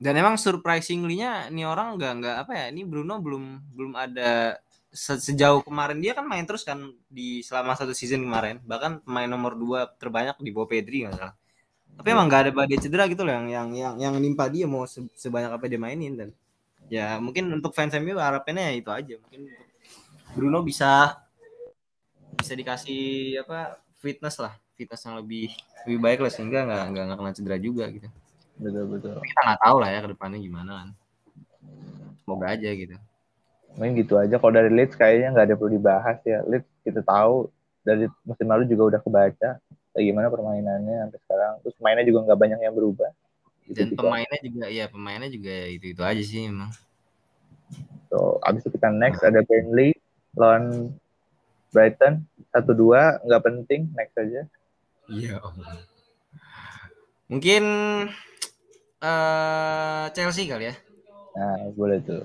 Dan 0.02 0.18
emang 0.18 0.34
surprisingly-nya 0.34 1.46
ini 1.54 1.62
orang 1.62 1.94
nggak 1.94 2.12
nggak 2.18 2.36
apa 2.42 2.52
ya? 2.58 2.66
Ini 2.74 2.82
Bruno 2.82 3.22
belum 3.22 3.44
belum 3.70 3.92
ada 3.94 4.58
sejauh 4.92 5.64
kemarin 5.64 6.04
dia 6.04 6.12
kan 6.12 6.28
main 6.28 6.44
terus 6.44 6.68
kan 6.68 6.92
di 7.08 7.40
selama 7.40 7.78
satu 7.78 7.94
season 7.94 8.20
kemarin. 8.26 8.58
Bahkan 8.66 9.06
pemain 9.06 9.30
nomor 9.30 9.54
dua 9.54 9.86
terbanyak 9.86 10.36
di 10.42 10.50
bawah 10.50 10.68
Pedri 10.68 11.06
nggak 11.06 11.16
salah. 11.16 11.34
Tapi 11.92 12.08
emang 12.10 12.26
nggak 12.26 12.42
ada 12.48 12.50
badai 12.50 12.78
cedera 12.82 13.04
gitu 13.06 13.22
loh 13.22 13.32
yang 13.36 13.46
yang 13.48 13.68
yang 13.72 13.94
yang 14.00 14.14
nimpa 14.18 14.50
dia 14.50 14.66
mau 14.66 14.84
sebanyak 14.90 15.54
apa 15.54 15.64
dia 15.70 15.78
mainin. 15.78 16.18
Dan 16.18 16.28
ya 16.90 17.16
mungkin 17.22 17.46
untuk 17.54 17.70
fans 17.70 17.94
MU 17.96 18.18
harapannya 18.18 18.68
ya 18.68 18.74
itu 18.74 18.90
aja. 18.90 19.14
Mungkin 19.22 19.42
Bruno 20.34 20.66
bisa 20.66 21.14
bisa 22.36 22.52
dikasih 22.56 23.38
apa 23.44 23.78
fitness 24.02 24.40
lah 24.40 24.61
fitness 24.76 25.04
yang 25.04 25.16
lebih 25.20 25.52
lebih 25.86 25.98
baik 26.00 26.18
lah 26.24 26.32
sehingga 26.32 26.64
nggak 26.64 26.84
nggak 26.94 27.04
nggak 27.08 27.18
kena 27.18 27.32
cedera 27.36 27.58
juga 27.58 27.84
gitu. 27.90 28.08
Betul 28.58 28.84
betul. 28.88 29.14
Kita 29.20 29.40
nggak 29.44 29.60
tahu 29.60 29.76
lah 29.80 29.88
ya 29.90 29.98
ke 30.04 30.08
depannya 30.14 30.38
gimana 30.38 30.70
kan. 30.82 30.88
Semoga 32.22 32.46
aja 32.54 32.70
gitu. 32.70 32.96
Main 33.80 33.92
gitu 33.96 34.14
aja. 34.20 34.34
Kalau 34.36 34.52
dari 34.52 34.70
Leeds 34.70 34.94
kayaknya 34.94 35.28
nggak 35.32 35.46
ada 35.50 35.54
perlu 35.56 35.72
dibahas 35.74 36.18
ya. 36.22 36.44
Leeds 36.44 36.68
kita 36.84 37.00
tahu 37.02 37.48
dari 37.82 38.06
musim 38.22 38.46
lalu 38.46 38.64
juga 38.70 38.96
udah 38.96 39.00
kebaca 39.02 39.50
gimana 39.92 40.32
permainannya 40.32 40.96
sampai 41.08 41.20
sekarang. 41.28 41.52
Terus 41.66 41.76
mainnya 41.84 42.04
juga 42.08 42.18
nggak 42.30 42.38
banyak 42.40 42.60
yang 42.64 42.74
berubah. 42.74 43.10
Gitu 43.62 43.78
dan 43.78 43.88
pemainnya 43.94 44.38
juga 44.42 44.66
ya 44.72 44.84
pemainnya 44.90 45.30
juga 45.30 45.54
itu 45.70 45.86
itu 45.92 46.02
aja 46.02 46.22
sih 46.22 46.48
emang. 46.48 46.72
So 48.08 48.40
abis 48.44 48.64
itu 48.64 48.76
kita 48.76 48.88
next 48.92 49.20
ada 49.20 49.44
Burnley 49.44 49.96
lawan 50.36 50.96
Brighton. 51.72 52.24
Satu 52.52 52.72
dua 52.76 53.20
nggak 53.24 53.42
penting 53.44 53.88
next 53.96 54.16
aja 54.16 54.48
iya 55.10 55.40
mungkin 57.32 57.64
uh, 59.00 60.04
Chelsea 60.12 60.44
kali 60.44 60.68
ya? 60.68 60.74
Nah 61.32 61.72
boleh 61.72 62.04
tuh. 62.04 62.22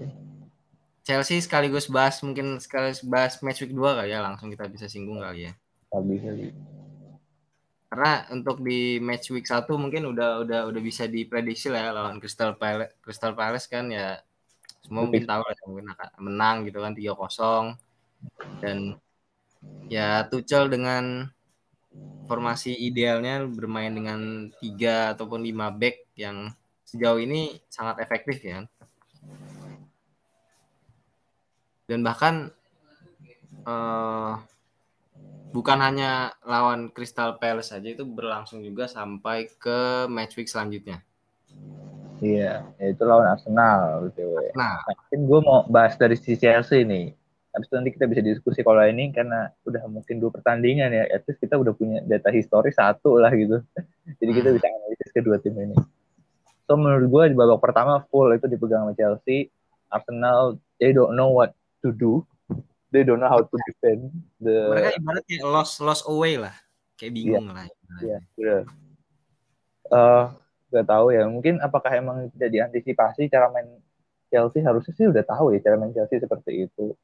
Chelsea 1.08 1.40
sekaligus 1.40 1.88
bahas 1.88 2.20
mungkin 2.20 2.60
sekaligus 2.60 3.00
bahas 3.08 3.40
match 3.40 3.64
week 3.64 3.72
2 3.72 3.80
kali 3.80 4.12
ya 4.12 4.20
langsung 4.20 4.52
kita 4.52 4.68
bisa 4.68 4.92
singgung 4.92 5.24
kali 5.24 5.48
ya. 5.48 5.54
Bisa 5.96 6.32
Karena 7.88 8.28
untuk 8.36 8.60
di 8.60 9.00
match 9.00 9.32
week 9.32 9.48
1 9.48 9.64
mungkin 9.80 10.12
udah 10.12 10.44
udah 10.44 10.60
udah 10.68 10.82
bisa 10.84 11.08
diprediksi 11.08 11.72
lah 11.72 11.88
ya 11.88 11.92
lawan 11.96 12.20
Crystal 12.20 12.52
Palace 12.60 13.00
Crystal 13.00 13.32
Palace 13.32 13.72
kan 13.72 13.88
ya 13.88 14.20
semua 14.84 15.08
mungkin. 15.08 15.24
tahu 15.24 15.44
lah 15.48 15.56
mungkin 15.72 15.88
akan 15.96 16.10
menang 16.20 16.56
gitu 16.68 16.84
kan 16.84 16.92
3-0 16.92 18.60
dan 18.60 19.00
ya 19.88 20.28
Tuchel 20.28 20.68
dengan 20.68 21.32
formasi 22.28 22.76
idealnya 22.76 23.48
bermain 23.48 23.94
dengan 23.94 24.52
tiga 24.60 25.16
ataupun 25.16 25.44
lima 25.44 25.72
back 25.72 26.12
yang 26.20 26.52
sejauh 26.84 27.20
ini 27.20 27.60
sangat 27.68 28.04
efektif 28.04 28.40
ya 28.44 28.68
dan 31.88 32.04
bahkan 32.04 32.52
uh, 33.64 34.36
bukan 35.56 35.80
hanya 35.80 36.36
lawan 36.44 36.92
Crystal 36.92 37.40
Palace 37.40 37.72
saja 37.72 37.88
itu 37.88 38.04
berlangsung 38.04 38.60
juga 38.62 38.86
sampai 38.92 39.48
ke 39.56 40.06
match 40.12 40.36
week 40.36 40.52
selanjutnya. 40.52 41.02
Iya, 42.18 42.66
itu 42.82 43.02
lawan 43.06 43.30
Arsenal 43.30 44.10
BTW. 44.10 44.52
Nah, 44.58 44.82
mungkin 44.90 45.20
gue 45.30 45.40
mau 45.46 45.60
bahas 45.70 45.94
dari 45.96 46.18
sisi 46.18 46.42
Chelsea 46.42 46.82
nih. 46.84 47.14
Habis 47.58 47.68
itu 47.68 47.74
nanti 47.74 47.92
kita 47.98 48.06
bisa 48.06 48.22
diskusi 48.22 48.62
kalau 48.62 48.86
ini 48.86 49.10
karena 49.10 49.50
udah 49.66 49.90
mungkin 49.90 50.22
dua 50.22 50.30
pertandingan 50.30 50.94
ya. 50.94 51.10
At 51.10 51.26
least 51.26 51.42
kita 51.42 51.58
udah 51.58 51.74
punya 51.74 52.06
data 52.06 52.30
histori 52.30 52.70
satu 52.70 53.18
lah 53.18 53.34
gitu. 53.34 53.66
Jadi 54.22 54.32
kita 54.38 54.54
hmm. 54.54 54.58
bisa 54.62 54.68
analisis 54.70 55.10
kedua 55.10 55.42
tim 55.42 55.58
ini. 55.58 55.74
So 56.70 56.78
menurut 56.78 57.10
gue 57.10 57.24
di 57.34 57.36
babak 57.36 57.58
pertama 57.58 58.06
full 58.14 58.30
itu 58.38 58.46
dipegang 58.46 58.86
sama 58.86 58.94
Chelsea. 58.94 59.50
Arsenal 59.90 60.60
they 60.78 60.94
don't 60.94 61.16
know 61.16 61.32
what 61.32 61.56
to 61.82 61.96
do 61.96 62.28
they 62.92 63.04
don't 63.04 63.20
know 63.20 63.32
how 63.32 63.42
to 63.42 63.56
defend 63.68 64.12
the 64.40 64.72
mereka 64.72 65.00
ibaratnya 65.00 65.38
lost 65.44 65.80
lost 65.84 66.04
away 66.08 66.40
lah 66.40 66.56
kayak 66.96 67.14
bingung 67.16 67.48
yeah. 67.48 67.56
lah 67.56 67.66
iya 68.04 68.20
yeah, 68.40 68.62
uh, 69.92 70.26
gak 70.72 70.88
tahu 70.88 71.16
ya 71.16 71.24
mungkin 71.28 71.60
apakah 71.64 71.92
emang 71.96 72.28
tidak 72.36 72.50
diantisipasi 72.52 73.32
cara 73.32 73.52
main 73.52 73.68
Chelsea 74.28 74.60
harusnya 74.60 74.94
sih 74.96 75.08
udah 75.08 75.24
tahu 75.24 75.56
ya 75.56 75.60
cara 75.64 75.80
main 75.80 75.96
Chelsea 75.96 76.20
seperti 76.20 76.68
itu 76.68 76.96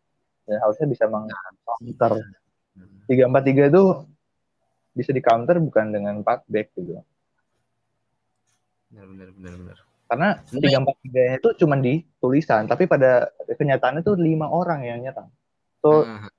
dan 0.43 0.57
harusnya 0.59 0.87
bisa 0.89 1.05
mengcounter 1.07 2.13
tiga 3.07 3.23
empat 3.27 3.43
tiga 3.43 3.63
itu 3.71 3.83
bisa 4.93 5.09
di 5.11 5.21
counter 5.23 5.57
bukan 5.57 5.89
dengan 5.89 6.21
empat 6.21 6.45
back 6.45 6.67
gitu. 6.77 7.01
Benar 8.93 9.05
benar 9.09 9.27
benar 9.33 9.53
benar. 9.57 9.77
Karena 10.05 10.29
tiga 10.45 10.77
empat 10.83 10.95
tiga 11.01 11.23
itu 11.41 11.49
cuma 11.65 11.75
di 11.79 12.05
tulisan 12.21 12.69
tapi 12.69 12.85
pada 12.85 13.33
kenyataannya 13.49 14.05
itu 14.05 14.13
lima 14.13 14.47
orang 14.47 14.85
yang 14.85 14.99
nyetang 15.01 15.27
so 15.83 16.07
uh-huh. 16.07 16.29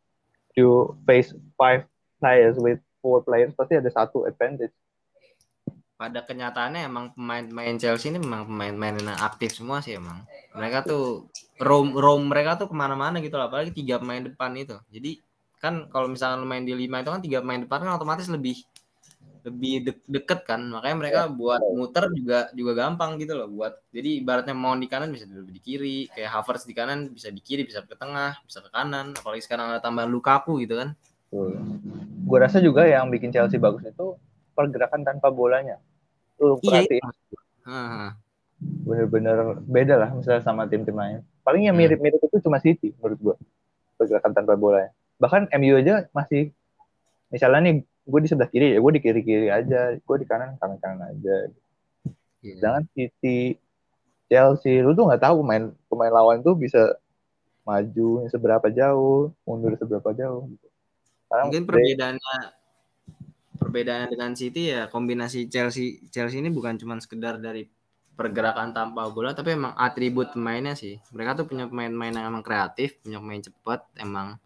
you 0.57 0.97
face 1.05 1.37
five 1.61 1.85
players 2.17 2.57
with 2.57 2.81
four 3.05 3.21
players 3.21 3.53
pasti 3.53 3.77
ada 3.77 3.91
satu 3.93 4.25
advantage 4.25 4.73
pada 5.95 6.27
kenyataannya 6.27 6.91
emang 6.91 7.15
pemain-pemain 7.15 7.79
Chelsea 7.79 8.11
ini 8.11 8.19
memang 8.19 8.51
pemain-pemain 8.51 8.95
yang 8.99 9.21
aktif 9.23 9.55
semua 9.55 9.79
sih 9.79 9.95
emang. 9.95 10.27
Mereka 10.59 10.91
tuh 10.91 11.31
roam 11.63 11.95
roam 11.95 12.27
mereka 12.27 12.59
tuh 12.59 12.67
ke 12.67 12.75
mana-mana 12.75 13.23
gitu 13.23 13.39
lah 13.39 13.47
apalagi 13.47 13.71
tiga 13.71 14.03
pemain 14.03 14.23
depan 14.23 14.51
itu. 14.59 14.75
Jadi 14.91 15.23
kan 15.63 15.87
kalau 15.89 16.11
misalnya 16.11 16.43
main 16.43 16.67
di 16.67 16.75
lima 16.75 17.01
itu 17.01 17.11
kan 17.15 17.23
tiga 17.23 17.39
pemain 17.41 17.63
depan 17.63 17.87
kan 17.87 17.95
otomatis 17.95 18.27
lebih 18.27 18.59
lebih 19.47 19.73
de 19.87 19.93
deket 20.11 20.43
kan. 20.43 20.59
Makanya 20.67 20.97
mereka 20.99 21.21
ya. 21.25 21.31
buat 21.31 21.63
muter 21.63 22.11
juga 22.11 22.51
juga 22.51 22.73
gampang 22.75 23.15
gitu 23.23 23.39
loh 23.39 23.47
buat 23.47 23.79
jadi 23.95 24.19
ibaratnya 24.19 24.57
mau 24.57 24.75
di 24.75 24.91
kanan 24.91 25.15
bisa 25.15 25.31
lebih 25.31 25.55
di 25.55 25.63
kiri 25.63 25.99
kayak 26.11 26.31
Havertz 26.35 26.67
di 26.67 26.75
kanan 26.75 27.15
bisa 27.15 27.31
di 27.31 27.39
kiri 27.39 27.63
bisa 27.63 27.87
ke 27.87 27.95
tengah 27.95 28.35
bisa 28.43 28.59
ke 28.67 28.71
kanan 28.75 29.15
apalagi 29.15 29.47
sekarang 29.47 29.71
ada 29.71 29.79
tambahan 29.79 30.11
Lukaku 30.11 30.59
gitu 30.59 30.75
kan. 30.75 30.99
Gue 32.25 32.39
rasa 32.43 32.59
juga 32.59 32.83
yang 32.83 33.15
bikin 33.15 33.31
Chelsea 33.31 33.63
bagus 33.63 33.87
itu 33.87 34.19
pergerakan 34.55 35.03
tanpa 35.03 35.29
bolanya 35.29 35.83
tuh 36.39 36.59
iya, 36.63 36.87
perhatiin 36.87 37.03
iya. 37.03 38.09
bener-bener 38.87 39.39
beda 39.67 39.95
lah 39.99 40.11
misalnya 40.15 40.43
sama 40.43 40.65
tim-tim 40.71 40.95
lain 40.95 41.21
paling 41.43 41.69
yang 41.69 41.77
hmm. 41.77 41.99
mirip-mirip 41.99 42.21
itu 42.23 42.39
cuma 42.41 42.63
City 42.63 42.95
menurut 42.99 43.19
gue 43.21 43.37
pergerakan 43.99 44.33
tanpa 44.33 44.55
bolanya 44.55 44.91
bahkan 45.19 45.47
MU 45.59 45.79
aja 45.79 46.07
masih 46.11 46.51
misalnya 47.31 47.61
nih 47.71 47.75
gue 47.85 48.21
di 48.21 48.29
sebelah 48.29 48.51
kiri 48.51 48.75
ya 48.75 48.79
gue 48.79 48.93
di 48.95 49.01
kiri 49.01 49.21
kiri 49.23 49.49
aja 49.51 49.97
gue 49.97 50.17
di 50.19 50.27
kanan 50.27 50.57
kanan 50.59 50.79
kanan 50.79 51.01
aja 51.11 51.37
yeah. 52.43 52.59
jangan 52.61 52.83
City 52.95 53.59
Chelsea 54.29 54.81
lu 54.81 54.97
tuh 54.97 55.07
nggak 55.09 55.23
tahu 55.23 55.45
pemain 55.45 55.65
pemain 55.87 56.13
lawan 56.13 56.41
tuh 56.41 56.57
bisa 56.57 56.97
maju 57.65 58.29
seberapa 58.29 58.69
jauh 58.69 59.33
mundur 59.49 59.73
seberapa 59.81 60.13
jauh 60.13 60.45
gitu. 60.53 60.69
Sekarang 61.25 61.45
mungkin 61.49 61.65
perbedaannya 61.65 62.37
perbedaan 63.59 64.11
dengan 64.11 64.35
City 64.35 64.75
ya 64.75 64.91
kombinasi 64.91 65.47
Chelsea 65.47 66.03
Chelsea 66.11 66.43
ini 66.43 66.51
bukan 66.51 66.75
cuma 66.79 66.99
sekedar 66.99 67.39
dari 67.39 67.67
pergerakan 68.15 68.71
tanpa 68.71 69.11
bola 69.11 69.35
tapi 69.35 69.59
emang 69.59 69.75
atribut 69.75 70.35
pemainnya 70.35 70.79
sih. 70.79 70.99
Mereka 71.11 71.43
tuh 71.43 71.47
punya 71.51 71.67
pemain-pemain 71.67 72.15
yang 72.15 72.27
emang 72.31 72.43
kreatif 72.47 72.99
punya 73.03 73.19
pemain 73.19 73.43
cepat 73.43 73.81
emang 73.99 74.39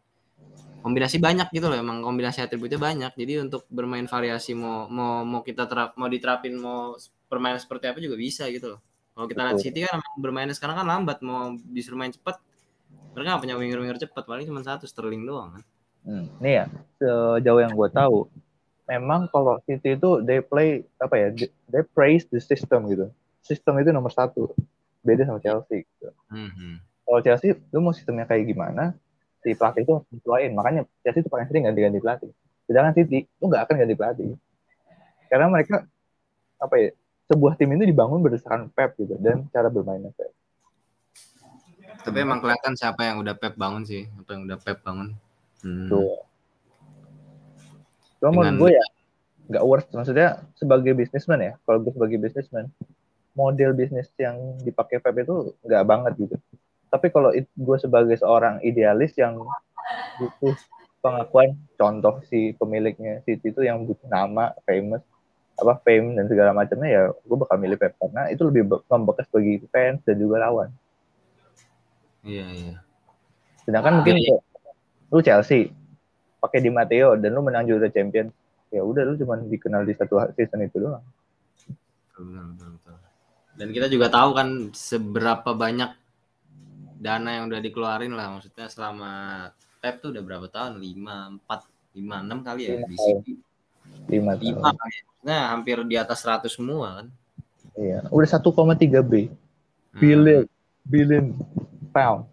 kombinasi 0.80 1.18
banyak 1.20 1.52
gitu 1.52 1.66
loh 1.68 1.76
emang 1.76 2.00
kombinasi 2.00 2.40
atributnya 2.40 2.80
banyak. 2.80 3.12
Jadi 3.12 3.32
untuk 3.44 3.68
bermain 3.68 4.08
variasi 4.08 4.56
mau 4.56 4.88
mau 4.88 5.24
mau 5.24 5.44
kita 5.44 5.68
terap 5.68 5.92
mau 6.00 6.08
diterapin 6.08 6.56
mau 6.56 6.96
permainan 7.28 7.60
seperti 7.60 7.92
apa 7.92 7.98
juga 8.00 8.16
bisa 8.16 8.48
gitu 8.48 8.76
loh. 8.76 8.80
Kalau 9.12 9.26
kita 9.28 9.40
lihat 9.44 9.58
City 9.60 9.84
kan 9.84 10.00
emang 10.00 10.14
bermainnya 10.16 10.56
sekarang 10.56 10.80
kan 10.80 10.86
lambat 10.88 11.20
mau 11.20 11.52
disuruh 11.68 12.00
main 12.00 12.14
cepat 12.14 12.40
mereka 13.12 13.34
gak 13.34 13.42
punya 13.42 13.56
winger 13.58 13.78
winger 13.82 13.98
cepat 13.98 14.24
paling 14.24 14.46
cuma 14.46 14.62
satu 14.62 14.86
Sterling 14.86 15.26
doang 15.26 15.58
kan. 15.58 15.64
Hmm. 16.08 16.24
nih 16.40 16.62
ya 16.62 16.64
sejauh 16.96 17.60
yang 17.60 17.74
gue 17.74 17.88
tahu 17.92 18.30
memang 18.88 19.28
kalau 19.28 19.60
City 19.68 19.94
itu 19.94 20.24
they 20.24 20.40
play 20.40 20.82
apa 20.96 21.14
ya 21.14 21.28
they 21.68 21.84
praise 21.92 22.24
the 22.32 22.40
system 22.40 22.88
gitu. 22.88 23.12
Sistem 23.44 23.76
itu 23.84 23.92
nomor 23.92 24.10
satu. 24.10 24.56
Beda 25.04 25.28
sama 25.28 25.38
Chelsea 25.38 25.84
gitu. 25.84 26.10
Mm 26.32 26.50
-hmm. 26.50 26.72
Kalau 27.04 27.20
Chelsea 27.20 27.54
lu 27.70 27.80
mau 27.84 27.94
sistemnya 27.94 28.24
kayak 28.24 28.48
gimana 28.48 28.96
si 29.44 29.54
pelatih 29.54 29.86
itu 29.86 29.94
sesuaiin 30.18 30.52
makanya 30.56 30.82
Chelsea 31.04 31.22
itu 31.22 31.30
paling 31.30 31.46
sering 31.46 31.68
ganti-ganti 31.68 32.00
pelatih. 32.00 32.30
Sedangkan 32.64 32.92
City 32.96 33.28
itu 33.28 33.44
nggak 33.44 33.68
akan 33.68 33.74
ganti 33.84 33.94
pelatih. 33.94 34.28
Karena 35.28 35.46
mereka 35.52 35.84
apa 36.58 36.74
ya 36.80 36.90
sebuah 37.28 37.54
tim 37.60 37.70
ini 37.76 37.92
dibangun 37.92 38.24
berdasarkan 38.24 38.72
Pep 38.72 38.96
gitu 38.96 39.14
dan 39.20 39.44
cara 39.52 39.68
bermainnya 39.68 40.10
Pep. 40.16 40.32
Tapi 42.02 42.18
emang 42.24 42.40
kelihatan 42.40 42.72
siapa 42.72 43.04
yang 43.04 43.20
udah 43.20 43.36
Pep 43.36 43.52
bangun 43.54 43.84
sih 43.84 44.08
apa 44.16 44.30
yang 44.32 44.48
udah 44.48 44.58
Pep 44.58 44.80
bangun. 44.80 45.12
Hmm. 45.58 45.90
tuh 45.90 46.27
Cuma 48.18 48.46
Dengan... 48.46 48.58
gue 48.58 48.70
ya 48.74 48.86
nggak 49.48 49.64
worth 49.64 49.88
maksudnya 49.96 50.44
sebagai 50.60 50.92
bisnismen 50.92 51.40
ya 51.40 51.52
kalau 51.64 51.80
gue 51.80 51.92
sebagai 51.96 52.20
bisnismen 52.20 52.68
model 53.32 53.72
bisnis 53.72 54.12
yang 54.20 54.60
dipakai 54.60 55.00
Pep 55.00 55.16
itu 55.24 55.56
nggak 55.64 55.84
banget 55.88 56.12
gitu 56.20 56.36
tapi 56.92 57.08
kalau 57.08 57.32
gue 57.32 57.76
sebagai 57.80 58.16
seorang 58.20 58.60
idealis 58.60 59.16
yang 59.16 59.40
butuh 60.20 60.52
pengakuan 61.00 61.56
contoh 61.80 62.20
si 62.28 62.52
pemiliknya 62.60 63.24
City 63.24 63.48
itu 63.48 63.64
yang 63.64 63.88
butuh 63.88 64.04
nama 64.04 64.52
famous 64.68 65.00
apa 65.58 65.74
fame 65.82 66.14
dan 66.14 66.30
segala 66.30 66.54
macamnya 66.54 66.88
ya 66.88 67.02
gue 67.10 67.36
bakal 67.40 67.56
milih 67.58 67.78
Pep 67.80 67.96
karena 67.98 68.30
itu 68.30 68.46
lebih 68.46 68.68
membekas 68.86 69.26
bagi 69.32 69.58
fans 69.74 69.98
dan 70.06 70.14
juga 70.14 70.46
lawan. 70.46 70.70
Iya 72.22 72.46
iya. 72.54 72.76
Sedangkan 73.66 74.00
mungkin 74.00 74.22
ya, 74.22 74.38
lu 75.10 75.18
Chelsea 75.18 75.74
pakai 76.38 76.58
Di 76.62 76.70
Matteo 76.70 77.18
dan 77.18 77.34
lu 77.34 77.42
menang 77.42 77.66
juara 77.66 77.90
champion 77.90 78.30
ya 78.68 78.84
udah 78.84 79.02
lu 79.04 79.14
cuma 79.16 79.40
dikenal 79.40 79.82
di 79.84 79.94
satu 79.96 80.20
season 80.36 80.64
itu 80.64 80.78
doang. 80.80 81.04
Betul, 82.12 82.24
betul, 82.54 82.68
betul. 82.78 82.96
Dan 83.58 83.68
kita 83.74 83.86
juga 83.90 84.06
tahu 84.06 84.30
kan 84.38 84.48
seberapa 84.70 85.50
banyak 85.50 85.90
dana 86.98 87.30
yang 87.38 87.50
udah 87.50 87.60
dikeluarin 87.62 88.12
lah 88.14 88.34
maksudnya 88.34 88.66
selama 88.70 89.10
Pep 89.78 90.02
tuh 90.02 90.10
udah 90.10 90.22
berapa 90.22 90.46
tahun? 90.50 90.82
5, 90.82 91.46
4, 91.46 91.98
5, 92.02 92.02
6 92.02 92.46
kali 92.46 92.62
ya 92.66 92.74
di 92.82 92.96
City. 92.98 93.32
5 94.10 94.38
tahun. 94.38 94.58
5 94.58 94.78
kali. 94.78 94.96
Nah, 95.22 95.42
hampir 95.54 95.78
di 95.86 95.96
atas 95.98 96.22
100 96.26 96.50
semua 96.50 97.02
kan. 97.02 97.06
Iya, 97.78 98.02
udah 98.10 98.28
1,3 98.28 99.06
B. 99.06 99.30
Billion, 99.94 100.42
billion 100.82 101.30
pound. 101.94 102.26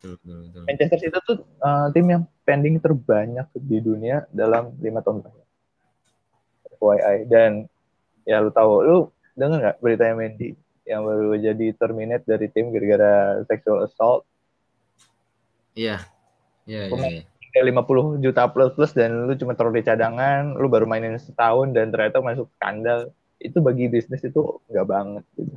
Betul, 0.00 0.16
betul, 0.20 0.38
betul. 0.48 0.62
Manchester 0.68 0.98
City 1.00 1.18
tuh 1.24 1.36
uh, 1.64 1.88
tim 1.92 2.06
yang 2.08 2.22
pending 2.50 2.82
terbanyak 2.82 3.46
di 3.54 3.78
dunia 3.78 4.26
dalam 4.34 4.74
lima 4.82 4.98
tahun 5.06 5.22
terakhir. 5.22 5.46
FYI 6.82 7.16
dan 7.30 7.70
ya 8.26 8.42
lu 8.42 8.50
tahu 8.50 8.72
lu 8.82 8.98
dengar 9.38 9.62
nggak 9.62 9.78
beritanya 9.78 10.14
Mendy 10.18 10.58
yang 10.82 11.06
baru 11.06 11.38
jadi 11.38 11.66
terminate 11.78 12.26
dari 12.26 12.50
tim 12.50 12.74
gara-gara 12.74 13.46
sexual 13.46 13.86
assault? 13.86 14.26
Iya. 15.78 16.02
Iya, 16.66 16.90
iya. 16.90 17.22
Iya. 17.22 17.22
kayak 17.50 17.66
50 17.66 18.22
juta 18.22 18.46
plus 18.46 18.70
plus 18.78 18.94
dan 18.94 19.26
lu 19.26 19.34
cuma 19.34 19.58
taruh 19.58 19.74
di 19.74 19.82
cadangan, 19.82 20.54
lu 20.54 20.70
baru 20.70 20.86
mainin 20.86 21.18
setahun 21.18 21.74
dan 21.74 21.90
ternyata 21.94 22.18
masuk 22.22 22.50
skandal. 22.58 23.10
Itu 23.38 23.62
bagi 23.62 23.86
bisnis 23.86 24.22
itu 24.26 24.58
nggak 24.70 24.86
banget 24.86 25.24
gitu. 25.38 25.54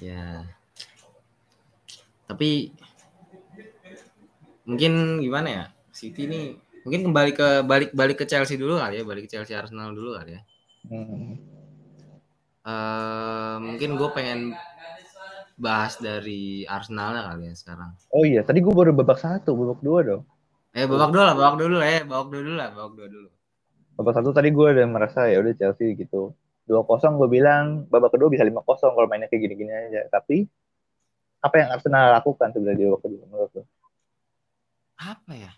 Ya. 0.00 0.44
Tapi 2.28 2.76
mungkin 4.68 5.24
gimana 5.24 5.48
ya? 5.48 5.64
City 5.96 6.28
ini 6.28 6.40
mungkin 6.84 7.08
kembali 7.08 7.32
ke 7.32 7.48
balik 7.64 7.90
balik 7.96 8.20
ke 8.20 8.24
Chelsea 8.28 8.60
dulu 8.60 8.76
kali 8.76 9.00
ya, 9.00 9.04
balik 9.08 9.24
ke 9.26 9.30
Chelsea 9.32 9.56
Arsenal 9.56 9.96
dulu 9.96 10.14
kali 10.20 10.36
ya. 10.36 10.40
Hmm. 10.92 11.40
Eh, 12.68 13.56
mungkin 13.64 13.96
gue 13.96 14.08
pengen 14.12 14.52
bahas 15.56 15.96
dari 15.98 16.68
Arsenal 16.68 17.16
kali 17.16 17.48
ya 17.48 17.54
sekarang. 17.56 17.96
Oh 18.12 18.28
iya, 18.28 18.44
tadi 18.44 18.60
gue 18.60 18.70
baru 18.70 18.92
babak 18.92 19.18
satu, 19.18 19.56
babak 19.56 19.80
dua 19.80 20.00
dong. 20.04 20.22
Eh 20.76 20.84
babak 20.84 21.10
dulu 21.10 21.24
lah, 21.24 21.34
babak 21.34 21.56
dulu 21.58 21.76
eh 21.80 22.00
babak 22.04 22.30
dulu 22.30 22.52
lah, 22.54 22.68
babak 22.70 22.92
dua 22.94 23.08
dulu. 23.08 23.28
Babak 23.98 24.12
satu 24.20 24.30
tadi 24.36 24.52
gue 24.52 24.66
udah 24.68 24.86
merasa 24.86 25.26
ya 25.26 25.40
udah 25.40 25.56
Chelsea 25.56 25.96
gitu. 25.96 26.36
Dua 26.68 26.84
kosong 26.84 27.16
gue 27.16 27.26
bilang 27.32 27.88
babak 27.88 28.12
kedua 28.14 28.28
bisa 28.28 28.44
lima 28.44 28.60
kosong 28.60 28.92
kalau 28.92 29.08
mainnya 29.08 29.32
kayak 29.32 29.48
gini-gini 29.48 29.72
aja. 29.72 30.04
Tapi 30.12 30.44
apa 31.40 31.54
yang 31.56 31.68
Arsenal 31.72 32.14
lakukan 32.20 32.52
sebenarnya 32.52 32.78
di 32.78 32.84
babak 32.86 33.00
kedua 33.08 33.24
menurut 33.26 33.50
lo? 33.56 33.62
Apa 34.98 35.32
ya? 35.34 35.52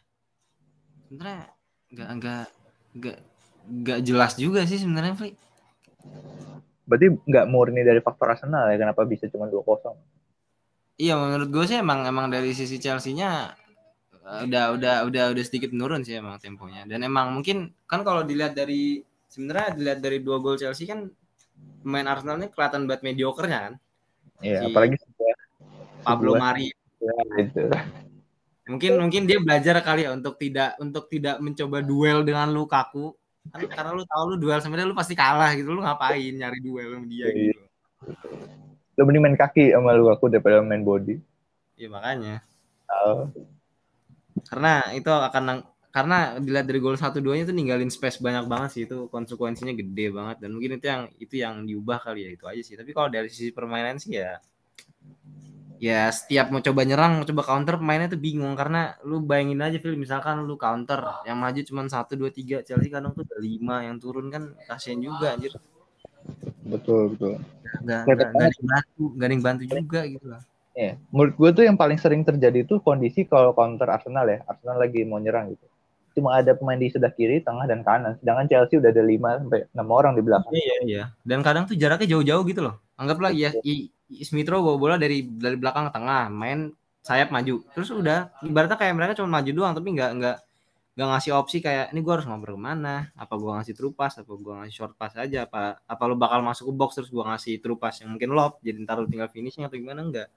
Sebenarnya 1.09 1.43
nggak 1.91 2.09
nggak 2.21 2.45
nggak 3.01 3.19
nggak 3.71 3.99
jelas 4.07 4.33
juga 4.39 4.63
sih 4.69 4.79
sebenarnya, 4.79 5.17
Fli. 5.17 5.33
Berarti 6.87 7.07
nggak 7.25 7.47
murni 7.51 7.83
dari 7.83 7.99
faktor 8.05 8.37
Arsenal 8.37 8.71
ya 8.71 8.77
kenapa 8.79 9.03
bisa 9.09 9.27
cuma 9.33 9.51
dua 9.51 9.65
kosong? 9.65 9.97
Iya 11.01 11.17
menurut 11.17 11.49
gue 11.49 11.65
sih 11.65 11.81
emang 11.81 12.05
emang 12.05 12.29
dari 12.29 12.53
sisi 12.53 12.77
Chelsea-nya 12.77 13.57
uh, 14.21 14.45
udah 14.45 14.77
udah 14.77 14.95
udah 15.09 15.25
udah 15.33 15.45
sedikit 15.47 15.73
menurun 15.73 16.05
sih 16.05 16.21
emang 16.21 16.37
temponya 16.37 16.85
dan 16.85 17.01
emang 17.01 17.33
mungkin 17.33 17.73
kan 17.89 18.05
kalau 18.05 18.21
dilihat 18.21 18.53
dari 18.53 19.01
sebenarnya 19.33 19.81
dilihat 19.81 20.01
dari 20.05 20.21
dua 20.21 20.45
gol 20.45 20.61
Chelsea 20.61 20.85
kan 20.85 21.09
pemain 21.81 22.05
Arsenal 22.05 22.37
ini 22.37 22.53
kelihatan 22.53 22.85
banget 22.85 23.01
mediocre-nya 23.09 23.59
kan 23.65 23.75
Iya, 24.41 24.65
Si 24.65 24.67
apalagi 24.73 24.97
sebuah, 24.97 25.37
Pablo 26.01 26.33
Mari 26.41 26.73
gitu. 27.37 27.69
Mungkin 28.71 28.93
mungkin 29.03 29.23
dia 29.27 29.39
belajar 29.43 29.83
kali 29.83 30.07
ya 30.07 30.15
untuk 30.15 30.39
tidak 30.39 30.79
untuk 30.79 31.11
tidak 31.11 31.43
mencoba 31.43 31.83
duel 31.83 32.23
dengan 32.23 32.49
Lukaku. 32.55 33.13
Kan 33.51 33.67
karena 33.67 33.91
lu 33.97 34.05
tahu 34.07 34.23
lu 34.33 34.37
duel 34.39 34.61
sama 34.63 34.79
dia 34.79 34.87
lu 34.87 34.95
pasti 34.95 35.19
kalah 35.19 35.51
gitu. 35.59 35.75
Lu 35.75 35.83
ngapain 35.83 36.31
nyari 36.31 36.59
duel 36.63 36.95
sama 36.95 37.07
dia 37.11 37.27
Iya. 37.27 37.51
gitu? 37.51 37.63
Lo 38.95 39.03
mending 39.09 39.23
main 39.27 39.37
kaki 39.37 39.75
sama 39.75 39.97
lu 39.99 40.07
aku 40.09 40.31
daripada 40.31 40.63
main 40.63 40.87
body. 40.87 41.19
iya 41.81 41.89
makanya. 41.89 42.45
Oh, 42.91 43.33
karena 44.47 44.93
itu 44.93 45.09
akan 45.09 45.65
karena 45.91 46.39
dilihat 46.39 46.69
dari 46.71 46.79
gol 46.79 46.95
satu 46.95 47.19
duanya 47.19 47.49
itu 47.49 47.55
ninggalin 47.57 47.89
space 47.91 48.21
banyak 48.23 48.45
banget 48.47 48.71
sih. 48.77 48.83
Itu 48.87 49.09
konsekuensinya 49.11 49.73
gede 49.75 50.13
banget. 50.15 50.37
Dan 50.45 50.55
mungkin 50.55 50.77
itu 50.79 50.87
yang 50.87 51.03
itu 51.19 51.35
yang 51.41 51.65
diubah 51.67 51.99
kali 52.05 52.29
ya. 52.29 52.31
Itu 52.37 52.45
aja 52.47 52.63
sih. 52.63 52.77
Tapi 52.79 52.93
kalau 52.95 53.09
dari 53.11 53.27
sisi 53.33 53.51
permainan 53.51 53.97
sih 53.99 54.21
ya 54.21 54.39
ya 55.81 56.13
setiap 56.13 56.53
mau 56.53 56.61
coba 56.61 56.85
nyerang 56.85 57.13
mau 57.17 57.25
coba 57.25 57.41
counter 57.41 57.81
pemainnya 57.81 58.13
tuh 58.13 58.21
bingung 58.21 58.53
karena 58.53 59.01
lu 59.01 59.25
bayangin 59.25 59.65
aja 59.65 59.81
Phil 59.81 59.97
misalkan 59.97 60.45
lu 60.45 60.61
counter 60.61 61.01
yang 61.25 61.41
maju 61.41 61.61
cuma 61.65 61.89
satu 61.89 62.21
dua 62.21 62.29
tiga 62.29 62.61
Chelsea 62.61 62.93
kadang 62.93 63.17
tuh 63.17 63.25
ada 63.25 63.41
lima 63.41 63.81
yang 63.89 63.97
turun 63.97 64.29
kan 64.29 64.53
kasihan 64.69 65.01
juga 65.01 65.33
anjir 65.41 65.57
betul 66.69 67.17
betul. 67.17 67.41
nggak 67.81 68.13
ada 68.13 68.53
yang 68.53 68.69
bantu 68.69 69.05
nggak 69.17 69.27
ada 69.27 69.33
yang 69.33 69.45
bantu 69.45 69.65
juga 69.65 70.01
gitu 70.05 70.27
lah 70.29 70.43
Iya. 70.71 71.03
Menurut 71.11 71.35
gue 71.35 71.51
tuh 71.51 71.65
yang 71.67 71.75
paling 71.75 71.99
sering 71.99 72.23
terjadi 72.23 72.63
itu 72.63 72.79
kondisi 72.79 73.27
kalau 73.27 73.51
counter 73.53 73.91
Arsenal 73.91 74.23
ya. 74.31 74.39
Arsenal 74.47 74.79
lagi 74.79 75.03
mau 75.03 75.19
nyerang 75.19 75.51
gitu. 75.53 75.67
Cuma 76.15 76.39
ada 76.39 76.55
pemain 76.55 76.79
di 76.79 76.91
sebelah 76.91 77.11
kiri, 77.11 77.43
tengah, 77.43 77.67
dan 77.67 77.83
kanan. 77.83 78.19
Sedangkan 78.23 78.47
Chelsea 78.47 78.79
udah 78.79 78.91
ada 78.91 79.03
5 79.03 79.43
sampai 79.45 79.61
6 79.75 79.89
orang 79.91 80.13
di 80.15 80.23
belakang. 80.23 80.53
Iya 80.55 80.77
iya. 80.87 81.05
Dan 81.27 81.43
kadang 81.43 81.67
tuh 81.67 81.75
jaraknya 81.75 82.17
jauh-jauh 82.17 82.43
gitu 82.47 82.61
loh. 82.63 82.79
Anggaplah 82.99 83.35
ya 83.35 83.51
I- 83.67 83.91
Smithrow 84.27 84.61
bawa 84.63 84.77
bola 84.77 84.95
dari 84.99 85.23
dari 85.23 85.55
belakang 85.55 85.89
ke 85.89 85.93
tengah, 85.95 86.27
main 86.29 86.75
sayap 87.01 87.31
maju. 87.31 87.63
Terus 87.73 87.89
udah 87.95 88.29
ibaratnya 88.43 88.77
kayak 88.77 88.95
mereka 88.99 89.13
cuma 89.19 89.41
maju 89.41 89.51
doang 89.55 89.73
tapi 89.73 89.89
nggak 89.95 90.11
nggak 90.19 90.37
nggak 90.99 91.09
ngasih 91.17 91.33
opsi 91.39 91.63
kayak 91.63 91.95
ini 91.95 92.01
gua 92.03 92.19
harus 92.19 92.27
ngoper 92.27 92.59
ke 92.59 92.61
mana? 92.61 93.09
Apa 93.15 93.35
gua 93.39 93.63
ngasih 93.63 93.75
true 93.79 93.95
pass? 93.95 94.19
Apa 94.19 94.33
gua 94.37 94.63
ngasih 94.63 94.75
short 94.75 94.95
pass 94.99 95.15
aja? 95.15 95.47
Apa 95.47 95.79
apa 95.87 96.03
lu 96.11 96.19
bakal 96.19 96.43
masuk 96.43 96.69
ke 96.69 96.75
box 96.75 96.91
terus 96.99 97.11
gua 97.15 97.31
ngasih 97.35 97.63
true 97.63 97.79
pass 97.79 98.03
yang 98.03 98.11
mungkin 98.13 98.35
lob 98.35 98.59
jadi 98.61 98.83
ntar 98.83 98.99
lu 99.01 99.07
tinggal 99.07 99.31
finishing 99.31 99.65
atau 99.65 99.79
gimana 99.79 100.03
enggak? 100.03 100.29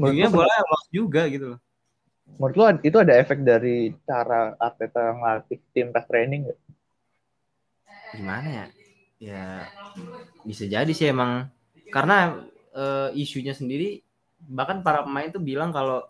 Jadinya 0.00 0.28
bola 0.32 0.54
lost 0.66 0.88
juga 0.92 1.28
gitu 1.28 1.56
loh. 1.56 1.60
menurut 2.42 2.56
lu 2.58 2.64
itu 2.82 2.96
ada 2.98 3.14
efek 3.22 3.46
dari 3.46 3.94
cara 4.02 4.58
Arteta 4.58 5.14
ngelatih 5.14 5.62
tim 5.70 5.94
pas 5.94 6.02
training 6.02 6.50
nggak? 6.50 6.58
gimana 8.16 8.48
ya 8.48 8.66
ya 9.20 9.44
bisa 10.44 10.64
jadi 10.68 10.92
sih 10.92 11.10
emang 11.10 11.48
karena 11.90 12.46
eh, 12.74 13.08
isunya 13.16 13.54
sendiri 13.56 14.02
bahkan 14.46 14.84
para 14.84 15.02
pemain 15.02 15.28
tuh 15.32 15.42
bilang 15.42 15.72
kalau 15.72 16.04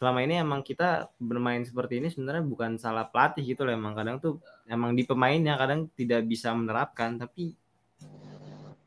selama 0.00 0.18
ini 0.26 0.42
emang 0.42 0.66
kita 0.66 1.14
bermain 1.20 1.62
seperti 1.62 2.02
ini 2.02 2.10
sebenarnya 2.10 2.42
bukan 2.42 2.74
salah 2.74 3.06
pelatih 3.06 3.54
gitu 3.54 3.62
loh. 3.62 3.74
Emang 3.76 3.94
kadang 3.94 4.18
tuh 4.18 4.42
emang 4.66 4.98
di 4.98 5.06
pemainnya 5.06 5.54
kadang 5.54 5.86
tidak 5.94 6.26
bisa 6.26 6.50
menerapkan. 6.50 7.20
Tapi 7.22 7.54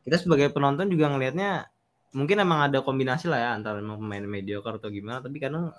kita 0.04 0.20
sebagai 0.20 0.52
penonton 0.52 0.92
juga 0.92 1.08
ngelihatnya 1.14 1.72
mungkin 2.16 2.44
emang 2.44 2.68
ada 2.68 2.84
kombinasi 2.84 3.32
lah 3.32 3.40
ya 3.40 3.50
antara 3.56 3.80
emang 3.80 4.00
pemain 4.00 4.28
mediocre 4.28 4.76
atau 4.76 4.92
gimana. 4.92 5.24
Tapi 5.24 5.38
kadang 5.40 5.72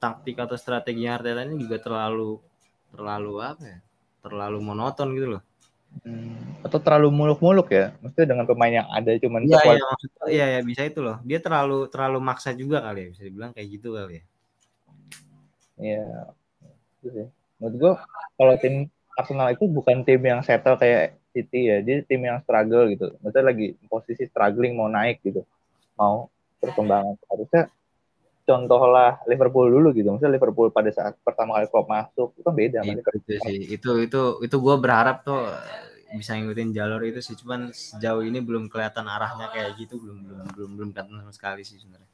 taktik 0.00 0.36
atau 0.40 0.56
strateginya 0.56 1.20
Arteta 1.20 1.44
ini 1.44 1.60
juga 1.60 1.76
terlalu 1.80 2.40
terlalu 2.88 3.34
apa 3.44 3.64
ya? 3.68 3.78
Terlalu 4.24 4.58
monoton 4.64 5.12
gitu 5.12 5.28
loh 5.36 5.44
Hmm, 6.02 6.58
Atau 6.66 6.82
terlalu 6.82 7.14
muluk-muluk 7.14 7.70
ya? 7.70 7.94
Maksudnya 8.02 8.34
dengan 8.34 8.44
pemain 8.50 8.82
yang 8.82 8.88
ada 8.90 9.14
cuman 9.14 9.46
Iya, 9.46 9.60
iya, 9.62 9.84
maksudnya 9.86 10.26
iya, 10.26 10.46
ya, 10.58 10.60
bisa 10.66 10.82
itu 10.82 10.98
loh. 11.04 11.22
Dia 11.22 11.38
terlalu 11.38 11.86
terlalu 11.86 12.18
maksa 12.18 12.50
juga 12.50 12.82
kali 12.82 13.06
ya, 13.06 13.08
bisa 13.14 13.22
dibilang 13.22 13.50
kayak 13.54 13.68
gitu 13.70 13.88
kali 13.94 14.14
ya. 14.18 14.24
Iya. 15.78 16.06
Menurut 17.60 17.74
gua 17.78 17.92
kalau 18.34 18.54
tim 18.58 18.90
Arsenal 19.14 19.54
itu 19.54 19.64
bukan 19.70 20.02
tim 20.02 20.18
yang 20.18 20.42
settle 20.42 20.74
kayak 20.74 21.14
City 21.34 21.70
ya, 21.70 21.82
dia 21.82 22.02
tim 22.06 22.22
yang 22.22 22.38
struggle 22.42 22.86
gitu. 22.90 23.14
Maksudnya 23.22 23.44
lagi 23.50 23.66
posisi 23.90 24.26
struggling 24.26 24.74
mau 24.78 24.86
naik 24.86 25.22
gitu, 25.22 25.42
mau 25.98 26.30
perkembangan. 26.62 27.18
Harusnya 27.26 27.62
contohlah 28.44 29.18
Liverpool 29.24 29.72
dulu 29.72 29.90
gitu. 29.96 30.12
Maksudnya 30.12 30.36
Liverpool 30.36 30.68
pada 30.68 30.92
saat 30.92 31.16
pertama 31.24 31.56
kali 31.58 31.66
Klopp 31.72 31.88
masuk 31.88 32.36
itu 32.36 32.44
kan 32.44 32.54
beda 32.54 32.78
Itu, 32.84 33.10
itu 33.16 33.32
sih, 33.48 33.58
itu 33.72 33.90
itu 34.04 34.22
itu 34.44 34.56
gue 34.60 34.76
berharap 34.76 35.24
tuh 35.24 35.48
bisa 36.14 36.36
ngikutin 36.38 36.70
jalur 36.76 37.02
itu 37.02 37.24
sih. 37.24 37.34
Cuman 37.34 37.72
sejauh 37.72 38.22
ini 38.22 38.38
belum 38.38 38.68
kelihatan 38.70 39.08
arahnya 39.08 39.50
kayak 39.50 39.80
gitu, 39.80 39.98
belum 39.98 40.18
belum 40.22 40.46
belum 40.54 40.70
belum 40.78 40.88
kelihatan 40.94 41.16
sama 41.24 41.32
sekali 41.32 41.64
sih 41.64 41.80
sebenarnya. 41.80 42.08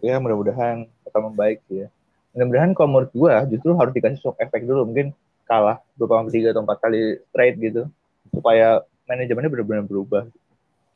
Ya 0.00 0.16
mudah-mudahan 0.22 0.86
akan 1.10 1.20
membaik 1.34 1.60
sih 1.68 1.84
ya. 1.84 1.88
Mudah-mudahan 2.32 2.70
kalau 2.72 2.88
menurut 2.88 3.10
gua 3.12 3.42
justru 3.50 3.74
harus 3.74 3.92
dikasih 3.92 4.20
shock 4.22 4.38
efek 4.38 4.64
dulu. 4.64 4.86
Mungkin 4.88 5.12
kalah 5.44 5.82
beberapa 5.98 6.30
tiga 6.30 6.54
atau 6.54 6.62
empat 6.62 6.78
kali 6.78 7.18
straight 7.28 7.58
gitu 7.58 7.90
supaya 8.30 8.86
manajemennya 9.10 9.50
benar-benar 9.50 9.84
berubah. 9.84 10.22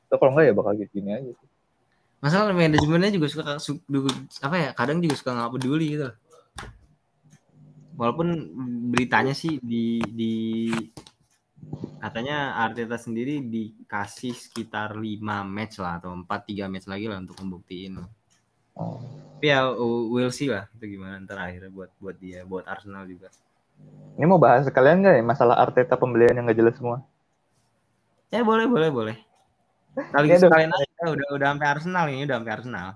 Atau 0.07 0.16
kalau 0.22 0.31
enggak 0.38 0.46
ya 0.46 0.55
bakal 0.55 0.72
gitu 0.79 1.03
gini 1.03 1.11
aja. 1.11 1.31
sih. 1.35 1.48
Masalah 2.24 2.56
manajemennya 2.56 3.12
juga 3.12 3.28
suka 3.28 3.60
apa 4.40 4.56
ya? 4.56 4.70
Kadang 4.72 5.04
juga 5.04 5.12
suka 5.20 5.37
nggak 5.37 5.52
peduli 5.60 5.92
gitu. 5.92 6.08
walaupun 7.94 8.50
beritanya 8.90 9.30
sih 9.34 9.62
di 9.62 10.02
di 10.02 10.34
katanya 12.02 12.58
Arteta 12.60 12.98
sendiri 13.00 13.40
dikasih 13.40 14.34
sekitar 14.34 14.98
5 14.98 15.22
match 15.46 15.80
lah 15.80 16.02
atau 16.02 16.12
4 16.12 16.26
3 16.26 16.68
match 16.68 16.87
lagi 16.90 17.06
lah 17.08 17.22
untuk 17.22 17.38
membuktiin. 17.40 18.02
Oh. 18.74 18.98
Tapi 19.38 19.46
ya 19.46 19.70
we'll 19.78 20.34
see 20.34 20.50
lah 20.50 20.66
itu 20.74 20.98
gimana 20.98 21.22
ntar 21.22 21.38
akhirnya 21.38 21.70
buat 21.70 21.90
buat 22.02 22.16
dia, 22.18 22.42
buat 22.42 22.66
Arsenal 22.66 23.06
juga. 23.06 23.30
Ini 24.18 24.26
mau 24.26 24.38
bahas 24.38 24.66
sekalian 24.66 25.02
nggak 25.02 25.14
ya 25.18 25.24
masalah 25.24 25.56
Arteta 25.58 25.94
pembelian 25.94 26.34
yang 26.34 26.44
nggak 26.50 26.58
jelas 26.58 26.74
semua? 26.76 27.02
Ya 28.34 28.42
boleh 28.42 28.66
boleh 28.66 28.90
boleh. 28.90 29.16
Kali 29.94 30.26
sekalian 30.34 30.74
aja 30.74 30.87
udah 31.12 31.29
udah 31.37 31.47
sampai 31.55 31.69
Arsenal 31.69 32.05
ini 32.09 32.23
udah 32.25 32.37
sampai 32.40 32.53
Arsenal. 32.55 32.88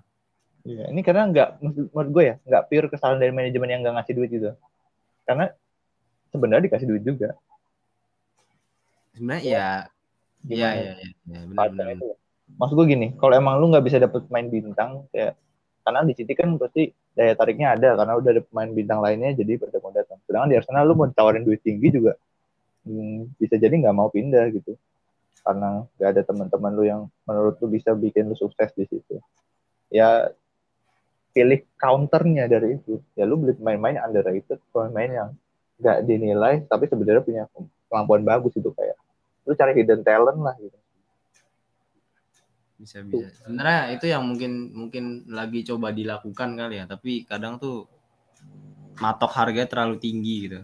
Iya, 0.68 0.84
ini 0.92 1.00
karena 1.00 1.22
nggak 1.32 1.48
menurut 1.64 2.10
gue 2.12 2.24
ya 2.24 2.34
nggak 2.44 2.62
pure 2.68 2.88
kesalahan 2.92 3.20
dari 3.20 3.32
manajemen 3.32 3.68
yang 3.68 3.80
nggak 3.84 3.94
ngasih 4.00 4.14
duit 4.16 4.30
gitu. 4.32 4.50
Karena 5.24 5.44
sebenarnya 6.32 6.64
dikasih 6.68 6.88
duit 6.88 7.02
juga. 7.04 7.28
Sebenarnya 9.16 9.42
ya, 9.44 9.68
iya 10.46 10.68
iya 10.76 10.92
iya 11.00 11.10
ya, 11.26 11.40
benar 11.48 11.68
benar. 11.72 11.86
Ya. 11.96 12.16
Maksud 12.48 12.74
gue 12.80 12.86
gini, 12.88 13.06
kalau 13.20 13.34
emang 13.36 13.60
lu 13.60 13.68
nggak 13.72 13.84
bisa 13.84 13.98
dapet 14.00 14.24
main 14.32 14.48
bintang, 14.48 15.04
kayak 15.12 15.36
karena 15.84 16.04
di 16.04 16.12
City 16.16 16.32
kan 16.36 16.52
pasti 16.60 16.92
daya 17.16 17.32
tariknya 17.32 17.74
ada 17.74 17.96
karena 17.96 18.12
udah 18.20 18.30
ada 18.30 18.42
pemain 18.44 18.70
bintang 18.70 19.00
lainnya 19.00 19.32
jadi 19.36 19.56
pada 19.56 19.80
mau 19.80 19.92
datang. 19.92 20.20
Sedangkan 20.28 20.48
di 20.52 20.56
Arsenal 20.60 20.84
lu 20.84 20.94
mau 20.96 21.08
tawarin 21.08 21.44
duit 21.44 21.64
tinggi 21.64 21.88
juga 21.88 22.12
hmm, 22.88 23.36
bisa 23.36 23.54
jadi 23.60 23.74
nggak 23.76 23.96
mau 23.96 24.08
pindah 24.08 24.48
gitu 24.56 24.72
karena 25.42 25.84
nggak 25.96 26.10
ada 26.14 26.22
teman-teman 26.26 26.72
lu 26.74 26.84
yang 26.84 27.00
menurut 27.24 27.56
lu 27.62 27.66
bisa 27.70 27.94
bikin 27.94 28.28
lu 28.30 28.36
sukses 28.36 28.70
di 28.74 28.84
situ. 28.86 29.18
Ya 29.88 30.32
pilih 31.32 31.64
counternya 31.78 32.50
dari 32.50 32.76
itu. 32.80 33.00
Ya 33.14 33.24
lu 33.24 33.38
beli 33.40 33.54
pemain-pemain 33.56 34.02
underrated, 34.04 34.58
pemain-pemain 34.72 35.12
yang 35.12 35.30
nggak 35.78 35.98
dinilai 36.04 36.54
tapi 36.66 36.90
sebenarnya 36.90 37.22
punya 37.22 37.42
kemampuan 37.86 38.26
bagus 38.26 38.50
itu 38.58 38.70
kayak 38.74 38.98
lu 39.46 39.54
cari 39.54 39.72
hidden 39.78 40.02
talent 40.02 40.42
lah 40.42 40.54
gitu 40.58 40.78
bisa 42.78 43.02
bisa 43.02 43.30
sebenarnya 43.42 43.94
itu 43.94 44.06
yang 44.10 44.22
mungkin 44.26 44.70
mungkin 44.74 45.04
lagi 45.30 45.62
coba 45.66 45.94
dilakukan 45.94 46.58
kali 46.58 46.82
ya 46.82 46.84
tapi 46.86 47.26
kadang 47.26 47.58
tuh 47.62 47.86
matok 48.98 49.30
harga 49.34 49.70
terlalu 49.70 50.02
tinggi 50.02 50.50
gitu 50.50 50.60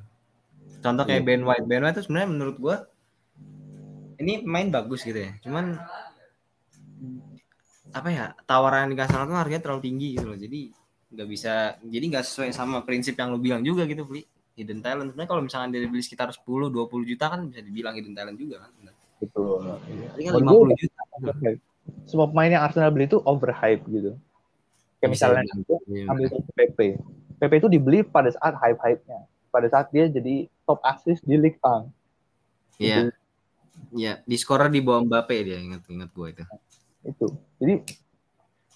contoh 0.82 1.06
kayak 1.06 1.22
yeah. 1.22 1.28
Ben 1.30 1.42
White 1.46 1.66
Ben 1.66 1.82
White 1.82 1.94
itu 1.98 2.02
sebenarnya 2.10 2.30
menurut 2.30 2.56
gua 2.58 2.76
ini 4.20 4.42
main 4.46 4.68
bagus 4.70 5.02
gitu 5.02 5.18
ya 5.18 5.32
cuman 5.42 5.78
apa 7.94 8.08
ya 8.10 8.24
tawaran 8.48 8.90
di 8.90 8.96
kasar 8.98 9.26
tuh 9.26 9.38
harganya 9.38 9.62
terlalu 9.62 9.82
tinggi 9.86 10.08
gitu 10.18 10.26
loh 10.30 10.38
jadi 10.38 10.60
nggak 11.14 11.28
bisa 11.30 11.78
jadi 11.82 12.04
nggak 12.10 12.24
sesuai 12.26 12.50
sama 12.50 12.82
prinsip 12.82 13.14
yang 13.14 13.30
lu 13.30 13.38
bilang 13.38 13.62
juga 13.62 13.86
gitu 13.86 14.02
beli 14.02 14.26
hidden 14.58 14.82
talent 14.82 15.14
sebenarnya 15.14 15.30
kalau 15.30 15.42
misalnya 15.46 15.78
dia 15.78 15.86
beli 15.86 16.02
sekitar 16.02 16.30
10 16.30 16.42
20 16.42 17.10
juta 17.10 17.24
kan 17.30 17.40
bisa 17.46 17.62
dibilang 17.62 17.94
hidden 17.94 18.14
talent 18.14 18.38
juga 18.38 18.66
kan 18.66 18.70
betul 19.22 19.62
iya. 20.18 20.30
kan 20.30 20.42
50 20.42 20.82
juta 20.82 21.02
semua 22.04 22.26
pemain 22.28 22.48
yang 22.48 22.62
Arsenal 22.64 22.92
beli 22.92 23.08
itu 23.08 23.20
overhype 23.24 23.84
gitu. 23.88 24.16
Kayak 25.00 25.10
misalnya 25.12 25.42
itu 25.44 25.74
ambil 26.08 26.26
PP. 26.56 26.78
PP 27.40 27.52
itu 27.60 27.68
dibeli 27.68 27.98
pada 28.00 28.32
saat 28.32 28.56
hype-hype-nya. 28.56 29.20
Pada 29.52 29.66
saat 29.68 29.86
dia 29.92 30.08
jadi 30.08 30.48
top 30.64 30.80
assist 30.80 31.20
di 31.24 31.36
Ligue 31.36 31.60
1. 31.60 32.80
Iya. 32.80 33.12
Iya, 33.92 34.24
di 34.24 34.36
scorer 34.40 34.72
di 34.72 34.80
bawah 34.80 35.04
Mbappe 35.04 35.36
dia 35.44 35.58
ingat-ingat 35.60 36.10
gue 36.14 36.28
itu. 36.32 36.44
Itu. 37.04 37.26
Jadi 37.60 37.74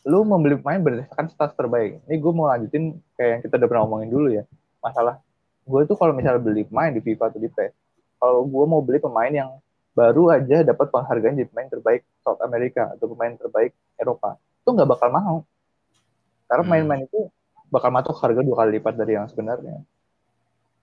lu 0.09 0.25
membeli 0.25 0.61
pemain 0.61 0.81
berdasarkan 0.81 1.33
stats 1.33 1.57
terbaik. 1.57 2.05
Ini 2.05 2.17
gue 2.21 2.33
mau 2.35 2.51
lanjutin 2.51 3.01
kayak 3.17 3.31
yang 3.31 3.41
kita 3.47 3.55
udah 3.57 3.69
pernah 3.69 3.83
ngomongin 3.89 4.11
dulu 4.13 4.29
ya. 4.35 4.45
Masalah 4.85 5.23
gue 5.69 5.81
itu 5.85 5.95
kalau 5.97 6.13
misalnya 6.17 6.41
beli 6.41 6.65
pemain 6.65 6.93
di 6.93 7.01
FIFA 7.05 7.25
atau 7.29 7.41
di 7.41 7.49
PES, 7.53 7.73
kalau 8.17 8.41
gue 8.49 8.65
mau 8.65 8.81
beli 8.81 8.99
pemain 8.99 9.29
yang 9.29 9.51
baru 9.99 10.31
aja 10.31 10.63
dapat 10.63 10.95
penghargaan 10.95 11.35
jadi 11.43 11.49
pemain 11.51 11.67
terbaik 11.67 12.07
South 12.23 12.39
America 12.47 12.95
atau 12.95 13.11
pemain 13.11 13.35
terbaik 13.35 13.75
Eropa 13.99 14.39
itu 14.63 14.71
nggak 14.71 14.89
bakal 14.95 15.09
mau 15.11 15.37
karena 16.47 16.63
hmm. 16.63 16.71
main-main 16.71 17.03
itu 17.03 17.27
bakal 17.67 17.91
matok 17.91 18.15
harga 18.23 18.41
dua 18.47 18.57
kali 18.63 18.79
lipat 18.79 18.95
dari 18.95 19.19
yang 19.19 19.27
sebenarnya 19.27 19.83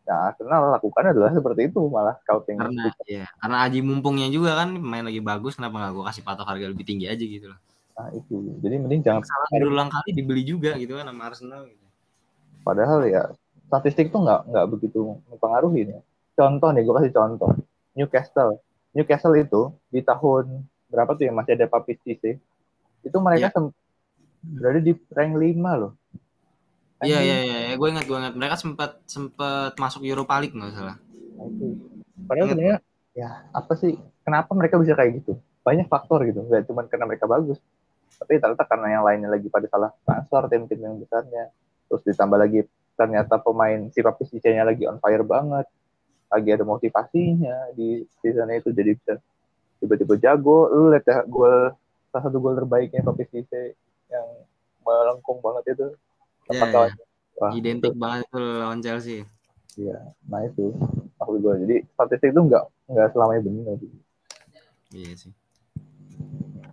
Nah, 0.06 0.30
Arsenal 0.30 0.70
lakukan 0.78 1.04
adalah 1.10 1.34
seperti 1.34 1.74
itu 1.74 1.82
malah 1.90 2.14
scouting. 2.22 2.62
Karena 2.62 2.94
ya, 3.10 3.26
karena 3.42 3.58
aji 3.66 3.80
mumpungnya 3.82 4.30
juga 4.30 4.54
kan 4.54 4.78
main 4.78 5.02
lagi 5.02 5.18
bagus, 5.18 5.58
kenapa 5.58 5.82
nggak 5.82 5.94
gue 5.98 6.04
kasih 6.14 6.22
patok 6.22 6.46
harga 6.46 6.66
lebih 6.70 6.86
tinggi 6.86 7.10
aja 7.10 7.26
gitu 7.26 7.50
loh. 7.50 7.60
Nah 7.98 8.14
itu, 8.14 8.36
jadi 8.62 8.76
mending 8.78 9.02
jangan. 9.02 9.26
Salah 9.26 9.50
berulang 9.58 9.90
kali 9.90 10.10
dibeli 10.14 10.46
juga 10.46 10.78
gitu 10.78 10.94
kan 11.02 11.10
sama 11.10 11.22
Arsenal. 11.26 11.66
Gitu. 11.66 11.86
Padahal 12.62 13.02
ya 13.10 13.34
statistik 13.66 14.14
tuh 14.14 14.22
nggak 14.22 14.46
nggak 14.46 14.66
begitu 14.78 15.18
mempengaruhi 15.26 15.90
ya. 15.90 16.00
Contoh 16.38 16.70
nih, 16.70 16.86
gue 16.86 16.94
kasih 17.02 17.14
contoh. 17.16 17.52
Newcastle 17.98 18.62
Newcastle 18.96 19.36
itu 19.36 19.62
di 19.92 20.00
tahun 20.00 20.64
berapa 20.88 21.12
tuh 21.20 21.28
yang 21.28 21.36
masih 21.36 21.60
ada 21.60 21.68
Papi 21.68 22.00
Cisse 22.00 22.40
itu 23.04 23.18
mereka 23.20 23.52
yeah. 23.52 23.68
berada 24.56 24.80
di 24.80 24.96
rank 25.12 25.34
5 25.36 25.82
loh. 25.82 25.92
Iya 27.06 27.20
iya 27.22 27.38
iya, 27.46 27.58
ya. 27.70 27.74
gue 27.78 27.88
ingat 27.88 28.06
gue 28.10 28.18
ingat 28.18 28.34
mereka 28.34 28.56
sempat 28.58 29.00
sempat 29.06 29.78
masuk 29.78 30.02
Europa 30.04 30.36
League 30.42 30.58
nggak 30.58 30.74
salah. 30.74 30.98
Nah, 31.38 31.46
itu. 31.46 31.66
Padahal 32.26 32.48
sebenarnya 32.52 32.78
ya 33.16 33.30
apa 33.54 33.74
sih 33.78 33.94
kenapa 34.26 34.52
mereka 34.58 34.76
bisa 34.82 34.98
kayak 34.98 35.22
gitu? 35.24 35.38
Banyak 35.62 35.88
faktor 35.90 36.26
gitu, 36.26 36.46
nggak 36.46 36.70
cuma 36.70 36.86
karena 36.86 37.10
mereka 37.10 37.26
bagus, 37.26 37.58
tapi 38.22 38.38
ternyata 38.38 38.66
karena 38.70 38.88
yang 39.00 39.04
lainnya 39.06 39.30
lagi 39.34 39.50
pada 39.50 39.66
salah 39.66 39.90
transfer 40.06 40.46
tim-tim 40.50 40.80
yang 40.82 40.96
besarnya. 41.02 41.50
Terus 41.90 42.02
ditambah 42.06 42.38
lagi 42.38 42.60
ternyata 42.96 43.36
pemain 43.42 43.92
si 43.92 44.00
Papi 44.00 44.24
Cisse-nya 44.26 44.64
lagi 44.64 44.88
on 44.88 44.98
fire 45.04 45.26
banget 45.28 45.68
lagi 46.32 46.50
ada 46.52 46.66
motivasinya 46.66 47.76
di 47.76 48.02
season 48.20 48.50
itu 48.56 48.74
jadi 48.74 48.98
bisa 48.98 49.14
tiba-tiba 49.80 50.16
jago 50.18 50.72
lu 50.72 50.90
lihat 50.90 51.06
ya 51.06 51.18
gol 51.28 51.76
salah 52.10 52.24
satu 52.26 52.38
gol 52.40 52.56
terbaiknya 52.58 53.04
Papi 53.06 53.46
yang 54.10 54.28
melengkung 54.82 55.44
banget 55.44 55.76
itu 55.78 55.88
yeah, 56.52 56.66
yeah. 56.66 56.90
Wah, 57.36 57.52
identik 57.52 57.92
itu. 57.92 58.00
banget 58.00 58.24
itu 58.28 58.40
lawan 58.40 58.80
Chelsea 58.84 59.20
iya 59.76 60.00
nah 60.30 60.42
itu 60.46 60.72
maksud 61.20 61.40
gue 61.42 61.54
jadi 61.68 61.76
statistik 61.96 62.30
itu 62.32 62.42
nggak 62.42 62.64
nggak 62.92 63.08
selamanya 63.12 63.42
benar 63.44 63.76
gitu. 63.80 63.98
iya 64.96 65.12
sih 65.16 65.34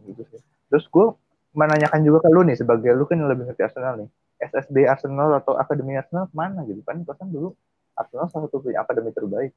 gitu 0.07 0.23
sih 0.29 0.41
terus 0.71 0.85
gue 0.87 1.07
menanyakan 1.53 2.01
juga 2.05 2.25
ke 2.25 2.29
lu 2.33 2.43
nih 2.47 2.57
sebagai 2.57 2.95
lu 2.95 3.05
kan 3.05 3.19
yang 3.19 3.29
lebih 3.29 3.51
ngerti 3.51 3.63
Arsenal 3.67 4.01
nih 4.01 4.09
SSB 4.43 4.77
Arsenal 4.91 5.39
atau 5.39 5.55
Akademi 5.55 5.95
Arsenal 5.95 6.27
mana 6.35 6.67
gitu 6.67 6.83
kan 6.83 6.99
kan 7.07 7.29
dulu 7.31 7.55
Arsenal 7.97 8.27
salah 8.33 8.49
satu 8.49 8.69
akademi 8.73 9.13
terbaik. 9.13 9.53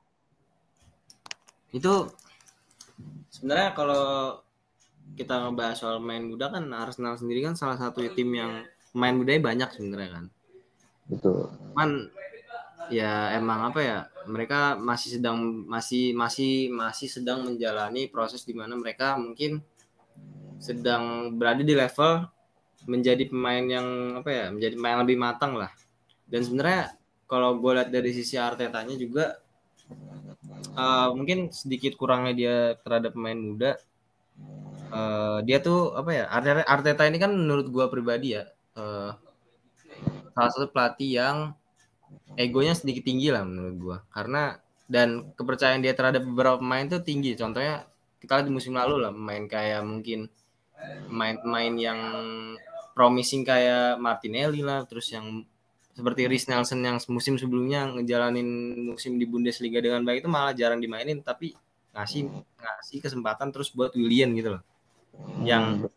Itu 1.71 2.12
sebenarnya 3.32 3.71
kalau 3.75 4.06
kita 5.15 5.47
ngebahas 5.47 5.78
soal 5.80 5.97
main 6.04 6.28
muda 6.28 6.51
kan 6.51 6.67
Arsenal 6.75 7.15
sendiri 7.15 7.45
kan 7.45 7.56
salah 7.56 7.80
satu 7.80 8.04
tim 8.12 8.30
yang 8.36 8.63
main 8.95 9.19
mudanya 9.19 9.41
banyak 9.43 9.69
sebenarnya 9.75 10.10
kan. 10.15 10.25
Betul. 11.12 11.51
Man 11.75 12.10
ya 12.89 13.34
emang 13.36 13.73
apa 13.73 13.79
ya 13.81 13.97
mereka 14.29 14.77
masih 14.77 15.17
sedang 15.17 15.65
masih 15.65 16.13
masih 16.13 16.69
masih 16.69 17.10
sedang 17.10 17.45
menjalani 17.45 18.10
proses 18.10 18.45
di 18.45 18.53
mana 18.53 18.77
mereka 18.77 19.17
mungkin 19.17 19.62
sedang 20.62 21.34
berada 21.36 21.62
di 21.65 21.73
level 21.73 22.29
menjadi 22.86 23.25
pemain 23.25 23.65
yang 23.65 23.88
apa 24.21 24.29
ya 24.29 24.45
menjadi 24.53 24.73
pemain 24.77 24.93
yang 24.97 25.03
lebih 25.05 25.17
matang 25.17 25.58
lah 25.58 25.73
dan 26.29 26.41
sebenarnya 26.45 26.93
kalau 27.25 27.58
gue 27.58 27.71
lihat 27.73 27.89
dari 27.89 28.13
sisi 28.13 28.38
Artetanya 28.38 28.93
juga 28.97 29.41
uh, 30.77 31.10
mungkin 31.13 31.49
sedikit 31.49 31.97
kurangnya 31.97 32.34
dia 32.34 32.55
terhadap 32.81 33.13
pemain 33.17 33.38
muda. 33.38 33.71
Uh, 34.95 35.41
dia 35.43 35.60
tuh 35.60 35.97
apa 35.97 36.12
ya 36.13 36.23
Arteta 36.69 37.10
ini 37.10 37.17
kan 37.17 37.34
menurut 37.34 37.67
gue 37.67 37.86
pribadi 37.89 38.38
ya 38.38 38.45
uh, 38.75 39.11
salah 40.35 40.51
satu 40.51 40.67
pelatih 40.71 41.11
yang 41.19 41.38
egonya 42.35 42.75
sedikit 42.75 43.07
tinggi 43.07 43.31
lah 43.31 43.47
menurut 43.47 43.75
gue 43.79 43.97
karena 44.11 44.59
dan 44.85 45.33
kepercayaan 45.33 45.81
dia 45.81 45.97
terhadap 45.97 46.21
beberapa 46.21 46.61
pemain 46.61 46.85
tuh 46.85 47.01
tinggi. 47.01 47.33
Contohnya 47.33 47.89
kita 48.21 48.41
lihat 48.41 48.47
di 48.47 48.53
musim 48.53 48.77
lalu 48.77 49.01
lah 49.01 49.09
main 49.09 49.49
kayak 49.49 49.81
mungkin 49.81 50.29
main-main 51.09 51.73
yang 51.79 51.99
promising 52.93 53.41
kayak 53.41 53.97
Martinelli 53.97 54.61
lah 54.61 54.85
terus 54.85 55.09
yang 55.09 55.43
seperti 55.95 56.27
Rhys 56.27 56.45
Nelson 56.51 56.83
yang 56.83 56.97
musim 57.07 57.39
sebelumnya 57.39 57.88
ngejalanin 57.88 58.47
musim 58.91 59.15
di 59.15 59.25
Bundesliga 59.25 59.79
dengan 59.79 60.03
baik 60.03 60.27
itu 60.27 60.29
malah 60.29 60.51
jarang 60.51 60.83
dimainin 60.83 61.23
tapi 61.23 61.55
ngasih 61.95 62.27
ngasih 62.59 62.99
kesempatan 62.99 63.49
terus 63.55 63.71
buat 63.71 63.95
William 63.95 64.35
gitu 64.35 64.59
loh. 64.59 64.63
Yang 65.47 65.88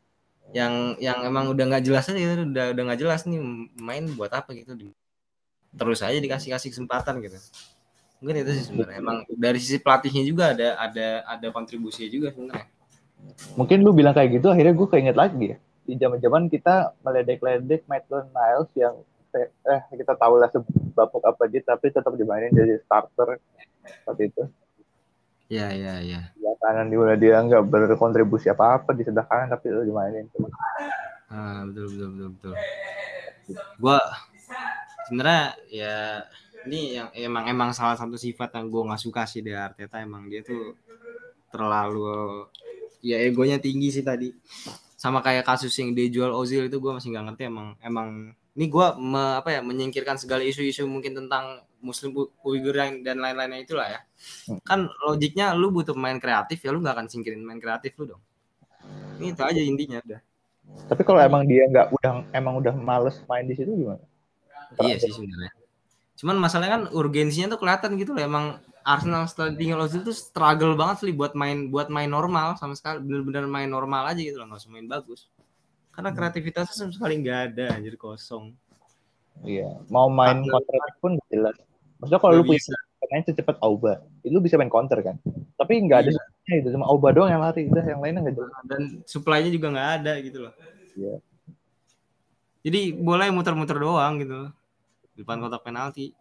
yang 0.57 0.97
yang 0.97 1.19
emang 1.29 1.53
udah 1.53 1.65
nggak 1.69 1.85
jelas 1.85 2.09
aja 2.09 2.41
udah 2.41 2.65
udah 2.73 2.83
nggak 2.89 3.01
jelas 3.01 3.29
nih 3.29 3.41
main 3.77 4.05
buat 4.17 4.33
apa 4.33 4.57
gitu. 4.57 4.93
Terus 5.77 6.01
aja 6.01 6.17
dikasih 6.17 6.57
kasih 6.57 6.71
kesempatan 6.73 7.21
gitu. 7.21 7.37
Mungkin 8.19 8.43
itu 8.43 8.51
sih 8.57 8.65
sebenarnya. 8.73 8.99
Emang 8.99 9.17
dari 9.29 9.59
sisi 9.61 9.79
pelatihnya 9.79 10.25
juga 10.25 10.57
ada 10.57 10.81
ada 10.81 11.09
ada 11.29 11.47
kontribusinya 11.53 12.09
juga 12.09 12.29
sebenarnya. 12.33 12.69
Mungkin 13.55 13.79
lu 13.85 13.93
bilang 13.93 14.15
kayak 14.17 14.41
gitu 14.41 14.49
akhirnya 14.49 14.75
gue 14.75 14.89
keinget 14.89 15.17
lagi 15.19 15.45
ya. 15.55 15.57
Di 15.89 15.95
zaman 15.97 16.19
zaman 16.21 16.43
kita 16.49 16.97
meledek-ledek 17.05 17.85
Maitland 17.89 18.33
Niles 18.33 18.71
yang 18.77 18.95
eh 19.39 19.81
kita 19.93 20.17
tahu 20.17 20.41
lah 20.41 20.49
sebabuk 20.49 21.23
apa 21.23 21.45
dia 21.47 21.61
tapi 21.61 21.93
tetap 21.93 22.11
dimainin 22.17 22.51
jadi 22.51 22.81
starter 22.81 23.37
seperti 23.85 24.33
itu 24.33 24.43
Iya, 25.49 25.67
iya, 25.73 25.95
iya. 26.05 26.21
Sebelah 26.37 26.57
kanan 26.61 26.87
dia 26.93 27.15
dia 27.17 27.37
nggak 27.41 27.65
berkontribusi 27.65 28.53
apa 28.53 28.77
apa 28.81 28.93
di 28.93 29.03
sebelah 29.05 29.25
kanan 29.25 29.49
tapi 29.49 29.73
itu 29.73 29.81
dimainin 29.89 30.29
Ah, 31.29 31.65
betul 31.69 31.85
betul 31.93 32.09
betul 32.09 32.29
betul. 32.33 32.55
Gua 33.81 34.01
sebenarnya 35.09 35.57
ya 35.73 35.97
ini 36.69 37.01
yang 37.01 37.09
emang 37.17 37.45
emang 37.49 37.71
salah 37.73 37.97
satu 37.97 38.21
sifat 38.21 38.53
yang 38.61 38.69
gue 38.69 38.83
nggak 38.85 39.01
suka 39.01 39.25
sih 39.25 39.41
dari 39.41 39.57
Arteta 39.57 40.05
emang 40.05 40.29
dia 40.29 40.45
tuh 40.45 40.77
terlalu 41.49 42.45
ya 43.01 43.17
egonya 43.25 43.57
tinggi 43.57 43.89
sih 43.89 44.05
tadi 44.05 44.29
sama 44.99 45.25
kayak 45.25 45.49
kasus 45.49 45.73
yang 45.81 45.97
dia 45.97 46.13
jual 46.13 46.29
Ozil 46.35 46.69
itu 46.69 46.77
gue 46.77 46.93
masih 46.93 47.15
nggak 47.15 47.25
ngerti 47.33 47.43
emang 47.49 47.69
emang 47.81 48.09
ini 48.59 48.67
gue 48.67 48.87
me, 48.99 49.39
apa 49.39 49.55
ya 49.55 49.61
menyingkirkan 49.63 50.19
segala 50.19 50.43
isu-isu 50.43 50.83
mungkin 50.91 51.15
tentang 51.15 51.63
Muslim 51.79 52.11
Uighur 52.43 52.75
dan 53.07 53.23
lain-lainnya 53.23 53.63
itulah 53.63 53.87
ya. 53.87 54.01
Kan 54.67 54.91
logiknya 55.07 55.55
lu 55.55 55.71
butuh 55.71 55.95
main 55.95 56.19
kreatif 56.19 56.59
ya 56.67 56.75
lu 56.75 56.83
nggak 56.83 56.99
akan 56.99 57.07
singkirin 57.07 57.39
main 57.39 57.63
kreatif 57.63 57.95
lu 58.03 58.11
dong. 58.11 58.23
Ini 59.23 59.31
itu 59.31 59.43
aja 59.47 59.63
intinya 59.63 60.03
udah. 60.03 60.21
Tapi 60.91 61.03
kalau 61.07 61.23
emang 61.23 61.47
dia 61.47 61.71
nggak 61.71 61.87
udah 62.03 62.13
emang 62.35 62.59
udah 62.59 62.75
males 62.75 63.23
main 63.31 63.47
di 63.47 63.55
situ 63.55 63.71
gimana? 63.71 64.03
Iya 64.83 65.07
sih 65.07 65.15
sebenarnya. 65.15 65.55
Cuman 66.19 66.37
masalahnya 66.43 66.73
kan 66.75 66.85
urgensinya 66.91 67.55
tuh 67.55 67.63
kelihatan 67.63 67.95
gitu 67.95 68.11
loh 68.11 68.27
emang 68.27 68.59
Arsenal 68.83 69.31
setelah 69.31 69.55
tinggal 69.55 69.87
Ozil 69.87 70.03
tuh 70.03 70.17
struggle 70.17 70.75
banget 70.75 71.07
sih 71.07 71.15
buat 71.15 71.39
main 71.39 71.71
buat 71.71 71.95
main 71.95 72.11
normal 72.11 72.59
sama 72.59 72.75
sekali 72.75 73.05
bener-bener 73.07 73.47
main 73.47 73.71
normal 73.71 74.11
aja 74.11 74.19
gitu 74.19 74.41
loh 74.41 74.51
nggak 74.51 74.65
usah 74.65 74.73
main 74.73 74.89
bagus 74.91 75.31
karena 75.99 76.15
kreativitasnya 76.15 76.75
sama 76.79 76.95
sekali 76.95 77.19
nggak 77.19 77.39
ada 77.51 77.75
anjir 77.75 77.99
kosong. 77.99 78.55
Iya 79.43 79.83
mau 79.91 80.07
main 80.07 80.47
counter 80.47 80.79
pun 81.03 81.19
jelas. 81.27 81.59
Maksudnya 81.99 82.23
kalau 82.23 82.39
lu 82.39 82.47
punya 82.47 82.63
pemain 83.03 83.23
secepat 83.27 83.59
Auba. 83.59 84.07
Lu 84.23 84.39
bisa 84.39 84.55
main 84.55 84.71
counter 84.71 85.03
kan? 85.03 85.19
Tapi 85.59 85.83
nggak 85.83 85.99
ada 86.07 86.11
Iya. 86.15 86.63
itu 86.63 86.71
cuma 86.71 86.87
Auba 86.87 87.11
doang 87.11 87.35
yang 87.35 87.43
lari. 87.43 87.67
Udah 87.67 87.83
yang 87.83 87.99
lainnya 87.99 88.31
nggak 88.31 88.37
jelas. 88.39 88.55
Dan 88.63 88.83
supply-nya 89.11 89.51
juga 89.51 89.75
nggak 89.75 89.91
ada 89.99 90.13
gitu 90.23 90.39
loh. 90.47 90.55
Iya. 90.95 91.15
jadi 92.59 92.91
bola 92.95 93.27
yang 93.27 93.35
muter-muter 93.35 93.79
doang 93.83 94.23
gitu 94.23 94.35
loh. 94.47 94.51
Di 95.19 95.27
depan 95.27 95.43
kotak 95.43 95.67
penalti. 95.67 96.15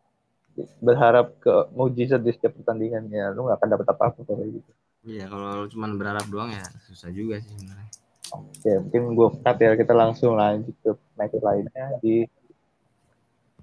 Berharap 0.82 1.38
ke 1.38 1.54
mujizat 1.78 2.26
di 2.26 2.34
setiap 2.34 2.58
pertandingan 2.58 3.06
ya 3.14 3.30
lu 3.30 3.46
nggak 3.46 3.62
akan 3.62 3.70
dapat 3.78 3.88
apa-apa 3.94 4.26
kalau 4.26 4.42
kayak 4.42 4.58
gitu. 4.58 4.72
Iya 5.06 5.30
kalau 5.30 5.46
lu 5.62 5.66
cuman 5.70 6.02
berharap 6.02 6.26
doang 6.34 6.50
ya 6.50 6.66
susah 6.90 7.14
juga 7.14 7.38
sih 7.38 7.54
sebenarnya 7.54 8.07
Oke, 8.34 8.72
mungkin 8.84 9.04
gue 9.16 9.28
cut 9.44 9.58
ya. 9.60 9.72
Kita 9.78 9.94
langsung 9.96 10.36
lanjut 10.36 10.76
ke 10.84 10.92
match 11.16 11.38
lainnya. 11.40 11.86
Di 12.04 12.28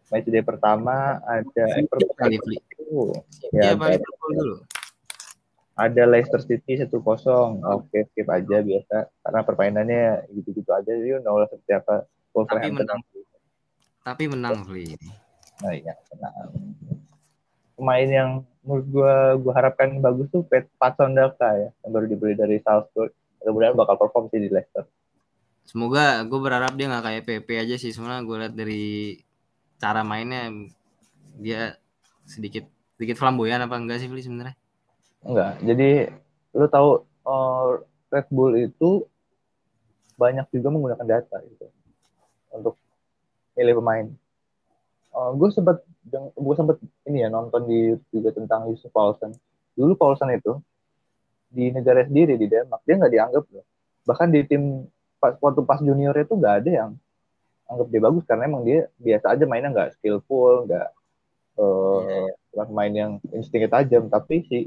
match 0.09 0.29
day 0.29 0.45
pertama 0.45 1.21
ada 1.25 1.65
Everton. 1.81 2.15
kali 2.17 2.37
Fli 2.41 2.57
Ya, 3.53 3.73
Liverpool 3.75 4.33
dulu 4.33 4.57
ada 5.75 6.03
Leicester 6.07 6.39
City 6.43 6.79
1-0. 6.79 6.95
Oke, 7.75 8.07
skip 8.11 8.29
aja 8.31 8.63
biasa. 8.63 9.11
Karena 9.11 9.41
permainannya 9.43 10.31
gitu-gitu 10.31 10.71
aja. 10.71 10.87
Jadi 10.87 11.19
usah 11.19 11.51
seperti 11.51 11.73
apa. 11.75 11.95
Wolverhampton. 12.35 12.83
menang. 12.83 13.01
tapi 14.05 14.27
menang 14.27 14.67
Fli 14.67 14.99
Nah, 15.63 15.71
iya, 15.71 15.95
tenang. 16.11 16.51
Pemain 17.79 18.09
yang 18.11 18.31
menurut 18.67 18.87
gue 18.91 19.15
gue 19.43 19.53
harapkan 19.55 19.99
bagus 20.03 20.27
tuh 20.31 20.43
Pet 20.47 20.67
Patson 20.79 21.15
Daka 21.15 21.51
ya. 21.59 21.69
Yang 21.87 21.91
baru 21.91 22.07
dibeli 22.07 22.35
dari 22.39 22.57
Salzburg. 22.63 23.11
Mudah-mudahan 23.45 23.77
bakal 23.77 23.97
perform 24.01 24.33
sih 24.33 24.41
di 24.41 24.49
Leicester. 24.49 24.89
semoga 25.65 26.21
gue 26.29 26.41
berharap 26.45 26.77
dia 26.77 26.93
nggak 26.93 27.05
kayak 27.09 27.23
PP 27.25 27.49
aja 27.57 27.77
sih 27.81 27.89
soalnya 27.89 28.21
gue 28.21 28.37
lihat 28.37 28.53
dari 28.53 29.17
cara 29.81 30.05
mainnya 30.05 30.53
dia 31.41 31.81
sedikit 32.29 32.69
sedikit 33.01 33.17
flamboyan 33.17 33.65
apa 33.65 33.81
enggak 33.81 33.97
sih 33.97 34.13
Fli 34.13 34.21
sebenarnya 34.21 34.61
Enggak. 35.25 35.53
Jadi 35.65 35.91
lu 36.55 36.67
tahu 36.69 36.91
uh, 37.25 37.81
Red 38.13 38.29
Bull 38.29 38.53
itu 38.61 39.09
banyak 40.15 40.47
juga 40.55 40.69
menggunakan 40.71 41.07
data 41.09 41.37
gitu 41.49 41.67
untuk 42.55 42.79
milih 43.59 43.83
pemain. 43.83 44.07
Uh, 45.11 45.33
gue 45.35 45.49
sempat 45.51 45.83
gue 46.13 46.55
sempat 46.55 46.77
ini 47.09 47.25
ya 47.25 47.33
nonton 47.33 47.65
di 47.67 47.97
YouTube 47.97 48.13
juga 48.13 48.31
tentang 48.37 48.69
Yusuf 48.71 48.93
Paulsen. 48.93 49.33
Dulu 49.75 49.97
Paulsen 49.97 50.31
itu 50.37 50.61
di 51.55 51.71
negara 51.71 52.03
sendiri 52.03 52.35
di 52.35 52.51
Denmark 52.51 52.83
dia 52.83 52.95
nggak 52.99 53.13
dianggap 53.15 53.45
loh. 53.55 53.65
Bahkan 54.05 54.29
di 54.35 54.41
tim 54.45 54.91
pas 55.23 55.39
waktu 55.39 55.63
pas 55.63 55.81
junior 55.81 56.13
itu 56.19 56.35
nggak 56.35 56.55
ada 56.61 56.71
yang 56.71 56.91
anggap 57.65 57.89
dia 57.89 58.01
bagus 58.03 58.25
karena 58.29 58.45
emang 58.45 58.63
dia 58.67 58.91
biasa 59.01 59.27
aja 59.33 59.45
mainnya 59.49 59.71
nggak 59.73 59.91
skillful, 59.97 60.69
nggak 60.69 60.89
uh, 61.57 62.29
bukan 62.53 62.69
main 62.75 62.93
yang 62.93 63.13
instingnya 63.33 63.71
tajam, 63.73 64.13
tapi 64.13 64.45
si 64.45 64.59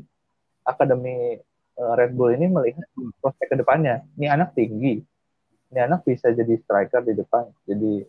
akademi 0.65 1.37
uh, 1.77 1.93
Red 1.93 2.17
Bull 2.17 2.33
ini 2.33 2.49
melihat 2.49 2.87
prospek 3.21 3.53
ke 3.53 3.55
depannya. 3.61 4.03
Ini 4.17 4.33
anak 4.33 4.57
tinggi, 4.57 4.99
ini 5.69 5.79
anak 5.79 6.03
bisa 6.03 6.33
jadi 6.33 6.57
striker 6.57 7.05
di 7.05 7.13
depan, 7.13 7.47
jadi 7.69 8.03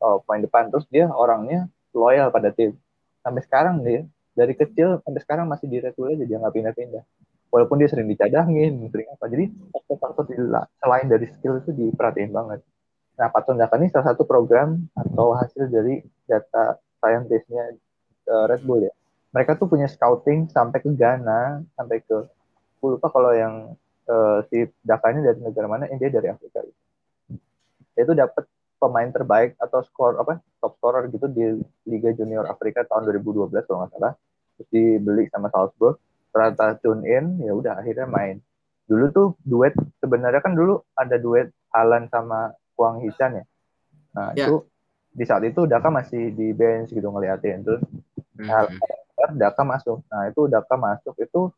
uh, 0.00 0.16
pemain 0.24 0.42
depan. 0.42 0.72
Terus 0.72 0.86
dia 0.88 1.06
orangnya 1.12 1.68
loyal 1.92 2.32
pada 2.32 2.50
tim. 2.50 2.72
Sampai 3.20 3.44
sekarang 3.44 3.84
dia 3.84 4.08
dari 4.36 4.52
kecil 4.52 5.00
sampai 5.00 5.20
sekarang 5.24 5.46
masih 5.48 5.68
di 5.68 5.80
Red 5.80 5.92
Bull 5.96 6.12
aja 6.12 6.24
dia 6.24 6.36
nggak 6.40 6.54
pindah-pindah. 6.56 7.04
Walaupun 7.50 7.78
dia 7.78 7.88
sering 7.88 8.10
dicadangin, 8.10 8.90
sering 8.90 9.08
apa. 9.10 9.24
Jadi 9.30 9.44
faktor-faktor 9.72 10.24
selain 10.82 11.06
dari 11.06 11.26
skill 11.30 11.62
itu 11.62 11.70
diperhatiin 11.72 12.34
banget. 12.34 12.60
Nah, 13.16 13.32
Patson 13.32 13.56
Daka 13.56 13.80
ini 13.80 13.88
salah 13.88 14.12
satu 14.12 14.28
program 14.28 14.76
atau 14.92 15.32
hasil 15.32 15.72
dari 15.72 16.04
data 16.28 16.76
scientist-nya 17.00 17.72
uh, 18.28 18.44
Red 18.44 18.62
Bull 18.68 18.84
ya. 18.84 18.92
Mereka 19.32 19.56
tuh 19.56 19.68
punya 19.68 19.88
scouting 19.88 20.52
sampai 20.52 20.84
ke 20.84 20.92
Ghana, 20.92 21.64
sampai 21.76 22.04
ke 22.04 22.16
gue 22.76 22.88
lupa 22.92 23.08
kalau 23.08 23.32
yang 23.32 23.72
uh, 24.06 24.38
si 24.52 24.68
ini 24.68 25.20
dari 25.24 25.38
negara 25.40 25.66
mana, 25.66 25.88
dia 25.88 26.12
dari 26.12 26.28
Afrika. 26.28 26.60
Dia 27.96 28.02
itu 28.04 28.12
dapat 28.12 28.44
pemain 28.76 29.08
terbaik 29.08 29.56
atau 29.56 29.80
skor 29.80 30.20
apa 30.20 30.36
top 30.60 30.76
scorer 30.76 31.08
gitu 31.08 31.26
di 31.32 31.56
Liga 31.88 32.12
Junior 32.12 32.44
Afrika 32.52 32.84
tahun 32.84 33.08
2012 33.08 33.64
kalau 33.64 33.84
nggak 33.84 33.92
salah. 33.96 34.12
Terus 34.56 34.68
dibeli 34.72 35.24
sama 35.32 35.48
Salzburg, 35.52 36.00
ternyata 36.36 36.76
tune 36.76 37.00
in, 37.08 37.40
ya 37.40 37.56
udah 37.56 37.80
akhirnya 37.80 38.04
main. 38.04 38.44
Dulu 38.84 39.04
tuh 39.08 39.28
duet 39.40 39.72
sebenarnya 40.04 40.44
kan 40.44 40.52
dulu 40.52 40.84
ada 40.92 41.16
duet 41.16 41.48
Alan 41.72 42.12
sama 42.12 42.52
Kuang 42.76 43.00
Hichan 43.00 43.40
ya. 43.40 43.44
Nah, 44.12 44.36
Ya. 44.36 44.44
itu 44.44 44.68
di 45.16 45.24
saat 45.24 45.40
itu 45.48 45.64
Daka 45.64 45.88
masih 45.88 46.28
di 46.36 46.52
bench 46.52 46.92
gitu 46.92 47.08
ngeliatin 47.08 47.64
terus 47.64 47.80
Hmm. 48.36 48.68
Daka 49.40 49.64
masuk. 49.64 50.04
Nah, 50.12 50.28
itu 50.28 50.44
Daka 50.44 50.76
masuk 50.76 51.16
itu 51.16 51.48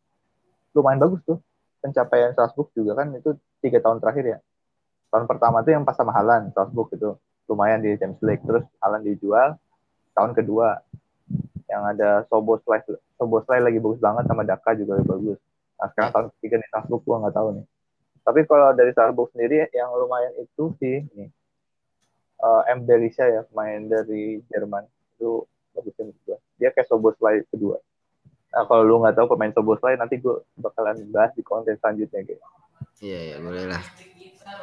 lumayan 0.71 1.03
bagus 1.03 1.19
tuh. 1.27 1.43
Pencapaian 1.83 2.31
Salzburg 2.31 2.71
juga 2.71 3.03
kan 3.03 3.11
itu 3.19 3.35
tiga 3.59 3.83
tahun 3.83 3.99
terakhir 3.99 4.25
ya. 4.25 4.39
Tahun 5.11 5.27
pertama 5.27 5.67
tuh 5.67 5.75
yang 5.75 5.83
pas 5.83 5.99
sama 5.99 6.15
Halan, 6.15 6.55
Salzburg 6.55 6.87
itu 6.95 7.19
lumayan 7.51 7.83
di 7.83 7.99
Champions 7.99 8.23
League. 8.23 8.45
Terus 8.47 8.63
Halan 8.79 9.03
dijual. 9.03 9.59
Tahun 10.15 10.31
kedua 10.39 10.79
yang 11.69 11.83
ada 11.85 12.25
Soboslai, 12.33 12.81
Soboslai 13.21 13.61
lagi 13.61 13.79
bagus 13.79 14.01
banget 14.01 14.25
sama 14.25 14.43
Daka 14.43 14.73
juga 14.75 14.97
lebih 14.97 15.09
bagus. 15.09 15.39
Nah, 15.79 15.87
sekarang 15.93 16.11
tahun 16.11 16.27
ketiga 16.39 16.55
nih 16.59 16.69
Salzburg 16.73 17.03
gua 17.05 17.17
nggak 17.23 17.37
tahu 17.37 17.49
nih. 17.61 17.67
Tapi 18.25 18.41
kalau 18.49 18.69
dari 18.75 18.93
Salzburg 18.97 19.29
sendiri 19.37 19.69
yang 19.73 19.89
lumayan 19.95 20.33
itu 20.41 20.65
sih 20.81 21.05
nih 21.13 21.29
uh, 22.41 22.63
M. 22.73 22.89
Berisha 22.89 23.29
ya, 23.29 23.45
pemain 23.47 23.81
dari 23.85 24.41
Jerman 24.49 24.89
itu 25.17 25.45
bagusnya 25.77 26.09
menurut 26.09 26.23
gua. 26.25 26.39
Dia 26.57 26.69
kayak 26.73 26.89
Soboslai 26.89 27.45
kedua. 27.53 27.79
Nah, 28.49 28.65
kalau 28.65 28.83
lu 28.83 28.97
nggak 29.05 29.15
tahu 29.15 29.37
pemain 29.37 29.53
Soboslai, 29.53 30.01
nanti 30.01 30.17
gue 30.17 30.41
bakalan 30.57 30.97
bahas 31.13 31.37
di 31.37 31.45
konten 31.45 31.77
selanjutnya 31.77 32.25
kayak. 32.25 32.41
Iya, 32.99 33.21
iya, 33.31 33.37
boleh 33.39 33.65
lah. 33.69 33.83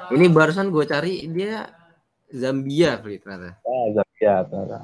Ini 0.10 0.26
barusan 0.34 0.74
gue 0.74 0.84
cari 0.90 1.30
dia 1.30 1.70
Zambia, 2.34 2.98
ternyata. 2.98 3.62
Ah, 3.62 3.86
Zambia 3.94 4.34
ternyata. 4.50 4.78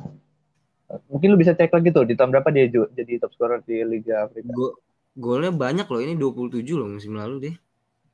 Mungkin 1.08 1.28
lu 1.32 1.38
bisa 1.40 1.56
cek 1.56 1.72
lagi 1.72 1.90
tuh 1.94 2.04
di 2.04 2.16
tahun 2.18 2.32
berapa 2.34 2.50
dia 2.52 2.68
jadi 2.72 3.22
top 3.22 3.32
scorer 3.36 3.60
di 3.64 3.84
Liga 3.86 4.28
Afrika. 4.28 4.52
Go 4.52 4.76
golnya 5.12 5.52
banyak 5.52 5.88
loh, 5.92 6.00
ini 6.00 6.16
27 6.16 6.64
loh 6.76 6.88
musim 6.88 7.16
lalu 7.16 7.52
deh. 7.52 7.56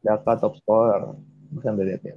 Daka 0.01 0.37
top 0.37 0.57
scorer. 0.61 1.13
Bisa 1.53 1.71
ambil 1.73 1.93
lihat 1.93 2.01
ya. 2.03 2.15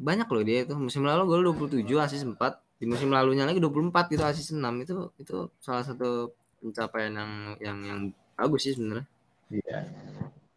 Banyak 0.00 0.28
loh 0.28 0.42
dia 0.44 0.64
itu. 0.64 0.74
Musim 0.76 1.04
lalu 1.04 1.22
gol 1.28 1.42
27, 1.52 1.84
asis 2.00 2.24
4. 2.24 2.36
Di 2.80 2.88
musim 2.88 3.12
lalunya 3.12 3.44
lagi 3.44 3.60
24 3.60 4.12
gitu, 4.12 4.22
asis 4.24 4.56
6. 4.56 4.60
Itu 4.84 5.12
itu 5.20 5.36
salah 5.60 5.84
satu 5.84 6.32
pencapaian 6.60 7.12
yang 7.12 7.32
yang 7.60 7.78
yang 7.84 8.00
bagus 8.36 8.68
sih 8.68 8.72
sebenarnya. 8.76 9.04
Iya. 9.52 9.78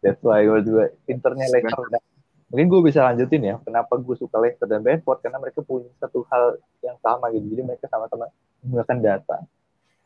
That's 0.04 0.20
why 0.20 0.44
gue 0.44 0.60
juga 0.64 0.84
internya 1.08 1.48
Leicester. 1.48 1.88
Mungkin 2.52 2.66
gue 2.68 2.80
bisa 2.84 3.00
lanjutin 3.08 3.42
ya. 3.44 3.56
Kenapa 3.64 3.96
gue 3.96 4.16
suka 4.16 4.36
Leicester 4.40 4.68
dan 4.68 4.84
Brentford 4.84 5.24
karena 5.24 5.40
mereka 5.40 5.64
punya 5.64 5.88
satu 5.96 6.24
hal 6.28 6.60
yang 6.84 6.96
sama 7.00 7.32
gitu. 7.32 7.44
Jadi 7.48 7.62
mereka 7.64 7.88
sama-sama 7.88 8.28
menggunakan 8.64 8.98
data. 8.98 9.36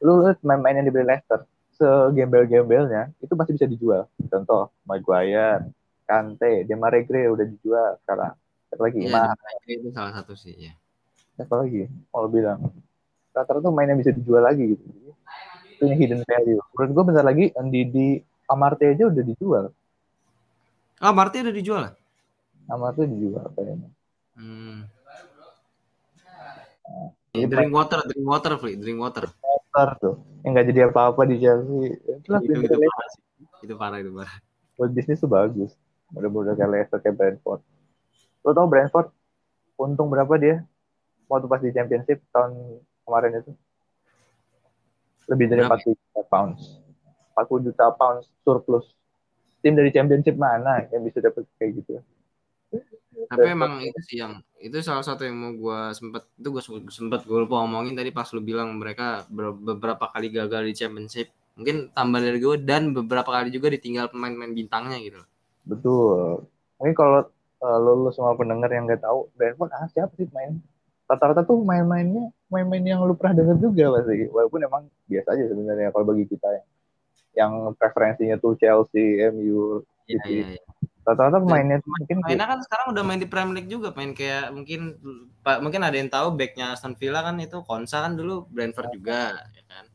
Lu 0.02 0.22
lihat 0.22 0.42
main-main 0.42 0.82
yang 0.82 0.86
dibeli 0.86 1.06
Leicester, 1.06 1.46
segembel-gembelnya 1.74 3.14
itu 3.18 3.32
masih 3.32 3.54
bisa 3.54 3.66
dijual. 3.66 4.02
Contoh, 4.26 4.74
Maguire, 4.82 5.70
Kante, 6.04 6.66
Demaregre 6.66 7.30
udah 7.30 7.46
dijual 7.46 7.96
sekarang. 8.02 8.34
Satu 8.68 8.82
lagi 8.84 8.98
Imam. 9.00 9.32
itu 9.64 9.88
salah 9.90 10.12
satu 10.12 10.36
sih 10.36 10.52
ya. 10.58 10.72
siapa 11.38 11.54
lagi 11.54 11.86
kalau 12.10 12.26
bilang 12.26 12.58
rata-rata 13.30 13.70
mainnya 13.70 13.94
bisa 13.94 14.10
dijual 14.10 14.42
lagi 14.42 14.74
gitu 14.74 14.82
itu 15.70 15.84
hidden 15.86 16.26
value 16.26 16.58
menurut 16.74 16.90
gue 16.90 17.04
bentar 17.06 17.22
lagi 17.22 17.44
di 17.70 17.80
di 17.86 18.06
Amarte 18.44 18.90
aja 18.90 19.06
udah 19.06 19.22
dijual 19.22 19.64
Ah, 20.98 21.14
Marti 21.14 21.38
udah 21.38 21.54
dijual? 21.54 21.82
ya? 21.86 21.92
Amarte 22.66 23.06
dijual 23.06 23.46
kayaknya 23.54 23.86
Hmm. 24.34 24.82
Jadi 27.34 27.44
drink 27.44 27.72
water, 27.72 28.00
drink 28.08 28.24
water, 28.26 28.52
Fli, 28.56 28.74
drink 28.80 28.98
water. 28.98 29.28
motor 29.28 29.88
tuh. 30.00 30.14
Yang 30.42 30.50
nggak 30.54 30.66
jadi 30.72 30.80
apa-apa 30.88 31.22
di 31.28 31.36
Chelsea. 31.38 31.92
Itulah 32.08 32.40
Itu, 32.40 32.52
itu 32.56 32.56
Leicester. 32.56 32.78
parah 32.80 33.08
sih. 33.12 33.22
Itu 33.62 33.74
parah, 33.76 33.98
itu 34.00 34.10
parah. 34.14 34.36
buat 34.78 34.90
bisnis 34.94 35.18
tuh 35.18 35.30
bagus. 35.30 35.74
Udah-udah 36.14 36.54
kayak 36.54 36.70
Leicester 36.70 36.98
kayak 37.02 37.16
Brentford. 37.18 37.60
Lo 38.46 38.50
tau 38.54 38.66
Brentford? 38.70 39.10
Untung 39.78 40.08
berapa 40.08 40.30
dia? 40.38 40.62
Waktu 41.28 41.46
pas 41.50 41.60
di 41.60 41.70
Championship 41.74 42.22
tahun 42.32 42.80
kemarin 43.04 43.42
itu. 43.44 43.52
Lebih 45.28 45.46
dari 45.52 45.62
Berapa? 45.66 45.76
40 45.76 45.98
juta 46.00 46.22
pounds. 46.32 46.60
40 47.36 47.66
juta 47.68 47.84
pounds 47.92 48.24
surplus. 48.42 48.86
Tim 49.60 49.74
dari 49.76 49.90
Championship 49.92 50.38
mana 50.38 50.86
yang 50.88 51.02
bisa 51.04 51.18
dapat 51.20 51.44
kayak 51.60 51.82
gitu 51.82 52.00
Tapi 53.26 53.46
emang 53.50 53.82
itu 53.82 54.00
sih 54.06 54.22
yang 54.22 54.38
itu 54.62 54.78
salah 54.84 55.02
satu 55.02 55.26
yang 55.26 55.34
mau 55.34 55.52
gua 55.58 55.90
sempet 55.90 56.22
itu 56.38 56.48
gua 56.54 56.62
sempet 56.62 57.20
gue 57.26 57.38
lupa 57.42 57.62
ngomongin 57.66 57.98
tadi 57.98 58.14
pas 58.14 58.30
lu 58.30 58.38
bilang 58.38 58.78
mereka 58.78 59.26
ber- 59.26 59.58
beberapa 59.58 60.06
kali 60.14 60.30
gagal 60.30 60.62
di 60.70 60.74
championship. 60.78 61.28
Mungkin 61.58 61.90
tambah 61.90 62.22
dari 62.22 62.38
gue 62.38 62.54
dan 62.62 62.94
beberapa 62.94 63.34
kali 63.34 63.50
juga 63.50 63.74
ditinggal 63.74 64.14
pemain-pemain 64.14 64.54
bintangnya 64.54 65.02
gitu. 65.02 65.18
Betul. 65.66 66.46
Mungkin 66.78 66.94
kalau 66.94 67.26
uh, 67.58 67.78
lo, 67.82 68.06
lo 68.06 68.10
semua 68.14 68.38
pendengar 68.38 68.70
yang 68.70 68.86
nggak 68.86 69.02
tahu 69.02 69.26
Brentford 69.34 69.74
ah 69.74 69.90
siapa 69.90 70.14
sih 70.14 70.30
main? 70.30 70.62
Rata-rata 71.10 71.42
tuh 71.42 71.58
main-mainnya 71.66 72.30
main-main 72.46 72.84
yang 72.84 73.02
lu 73.02 73.18
pernah 73.18 73.42
denger 73.42 73.56
juga 73.58 73.98
pasti 73.98 74.28
walaupun 74.30 74.60
emang 74.62 74.82
biasa 75.10 75.28
aja 75.34 75.44
sebenarnya 75.50 75.88
kalau 75.90 76.04
bagi 76.14 76.24
kita 76.30 76.48
yang 76.48 76.66
yang 77.38 77.52
preferensinya 77.76 78.36
tuh 78.40 78.58
Chelsea, 78.58 79.22
MU, 79.30 79.84
Iya 80.08 80.18
City. 80.24 80.32
iya 80.42 80.46
iya. 80.56 80.62
Rata-rata 81.08 81.40
pemainnya 81.40 81.80
tuh 81.80 81.88
mungkin 81.88 82.16
Mainnya 82.20 82.44
kan 82.44 82.60
sekarang 82.60 82.86
udah 82.92 83.02
main 83.08 83.16
di 83.16 83.28
Premier 83.28 83.56
League 83.56 83.72
juga, 83.72 83.96
main 83.96 84.12
kayak 84.12 84.52
mungkin 84.52 85.00
Pak 85.40 85.64
mungkin 85.64 85.80
ada 85.80 85.96
yang 85.96 86.12
tahu 86.12 86.36
backnya 86.36 86.76
Aston 86.76 86.92
Villa 87.00 87.24
kan 87.24 87.40
itu 87.40 87.64
Konsa 87.64 88.04
kan 88.04 88.12
dulu 88.12 88.44
Brentford 88.52 88.92
juga, 88.92 89.40
ya 89.56 89.64
kan. 89.64 89.88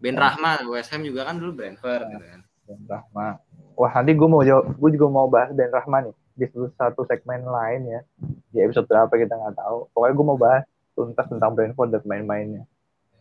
Ben 0.00 0.16
Rahma 0.16 0.64
West 0.68 0.92
Ham 0.92 1.04
juga 1.04 1.28
kan 1.28 1.36
dulu 1.36 1.52
Brentford 1.60 2.08
gitu 2.08 2.24
kan. 2.24 2.40
Ben 2.64 2.80
Rahma. 2.88 3.40
Wah 3.76 3.92
nanti 4.00 4.12
gue 4.16 4.28
mau 4.28 4.40
jawab, 4.40 4.72
gue 4.72 4.90
juga 4.96 5.06
mau 5.12 5.26
bahas 5.28 5.52
Ben 5.52 5.68
Rahma 5.68 6.08
nih 6.08 6.14
di 6.34 6.44
satu, 6.50 6.66
satu 6.74 7.00
segmen 7.04 7.44
lain 7.44 7.80
ya. 7.88 8.00
Di 8.48 8.58
episode 8.64 8.88
berapa 8.88 9.12
kita 9.12 9.34
nggak 9.36 9.54
tahu. 9.60 9.92
Pokoknya 9.92 10.14
gue 10.16 10.26
mau 10.26 10.38
bahas 10.40 10.64
tuntas 10.94 11.26
tentang 11.28 11.52
Brentford 11.52 11.90
dan 11.92 12.02
main-mainnya 12.06 12.62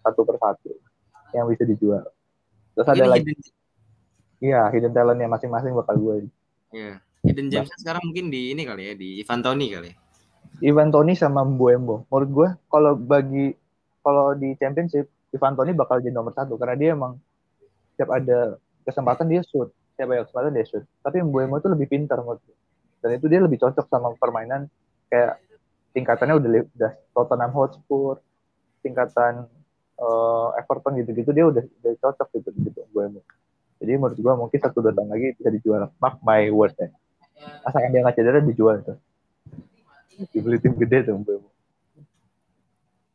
satu 0.04 0.28
persatu 0.28 0.76
yang 1.34 1.50
bisa 1.50 1.66
dijual. 1.66 2.06
Terus 2.78 2.88
ada 2.90 3.06
Ini 3.06 3.10
lagi, 3.10 3.32
hidden, 3.34 3.40
iya 4.44 4.62
hidden 4.70 4.94
talentnya 4.94 5.28
masing-masing 5.32 5.74
bakal 5.74 5.96
gue. 5.98 6.30
Iya. 6.74 7.00
hidden 7.24 7.48
gems 7.48 7.72
sekarang 7.80 8.04
mungkin 8.04 8.28
di 8.28 8.52
ini 8.52 8.68
kali 8.68 8.92
ya, 8.92 8.94
di 8.98 9.24
Ivan 9.24 9.40
Toni 9.40 9.68
kali 9.72 9.88
ya. 9.94 9.96
Ivan 10.62 10.90
Toni 10.94 11.14
sama 11.18 11.42
Mbuembo. 11.42 12.06
Menurut 12.12 12.30
gue 12.30 12.50
kalau 12.70 12.94
bagi 13.00 13.56
kalau 14.04 14.36
di 14.36 14.54
Championship 14.60 15.10
Ivan 15.34 15.58
Toni 15.58 15.72
bakal 15.74 16.04
jadi 16.04 16.14
nomor 16.14 16.36
satu 16.36 16.60
karena 16.60 16.76
dia 16.78 16.90
emang 16.94 17.18
setiap 17.96 18.14
ada 18.14 18.60
kesempatan 18.86 19.26
dia 19.32 19.42
shoot, 19.42 19.72
setiap 19.96 20.14
ada 20.14 20.22
kesempatan 20.28 20.52
dia 20.54 20.66
shoot. 20.68 20.84
Tapi 21.02 21.24
Mbuembo 21.26 21.58
tuh 21.64 21.74
lebih 21.74 21.90
pintar 21.90 22.22
menurut 22.22 22.44
gue. 22.46 22.58
Dan 23.02 23.18
itu 23.18 23.26
dia 23.28 23.42
lebih 23.42 23.58
cocok 23.60 23.86
sama 23.90 24.14
permainan 24.16 24.70
kayak 25.10 25.42
tingkatannya 25.94 26.36
udah 26.38 26.50
udah 26.78 26.92
Tottenham 27.14 27.52
Hotspur, 27.54 28.22
tingkatan 28.86 29.46
eh, 29.98 30.48
Everton 30.60 30.94
gitu-gitu 31.02 31.32
dia 31.34 31.46
udah, 31.50 31.64
udah 31.64 31.94
cocok 31.98 32.28
gitu 32.40 32.50
gitu 32.62 32.80
Mbuembo. 32.94 33.20
Jadi 33.84 34.00
menurut 34.00 34.16
gue 34.16 34.34
mungkin 34.48 34.60
satu 34.64 34.80
dua 34.80 34.96
tahun 34.96 35.12
lagi 35.12 35.36
bisa 35.36 35.52
dijual. 35.52 35.92
Mark 36.00 36.24
my 36.24 36.48
word 36.56 36.72
ya. 36.80 36.88
Asalkan 37.68 37.92
dia 37.92 38.00
nggak 38.00 38.16
cedera 38.16 38.40
dijual 38.40 38.80
tuh. 38.80 38.96
Dibeli 40.32 40.56
tim 40.64 40.72
gede 40.80 41.12
tuh. 41.12 41.20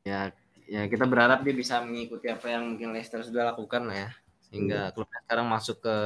Ya 0.04 0.28
ya 0.68 0.84
kita 0.84 1.08
berharap 1.08 1.40
dia 1.40 1.56
bisa 1.56 1.80
mengikuti 1.80 2.28
apa 2.28 2.52
yang 2.52 2.76
mungkin 2.76 2.92
Leicester 2.92 3.24
sudah 3.24 3.56
lakukan 3.56 3.88
lah 3.88 3.96
ya. 3.96 4.10
Sehingga 4.52 4.92
klubnya 4.92 5.24
sekarang 5.24 5.48
masuk 5.48 5.80
ke 5.80 5.96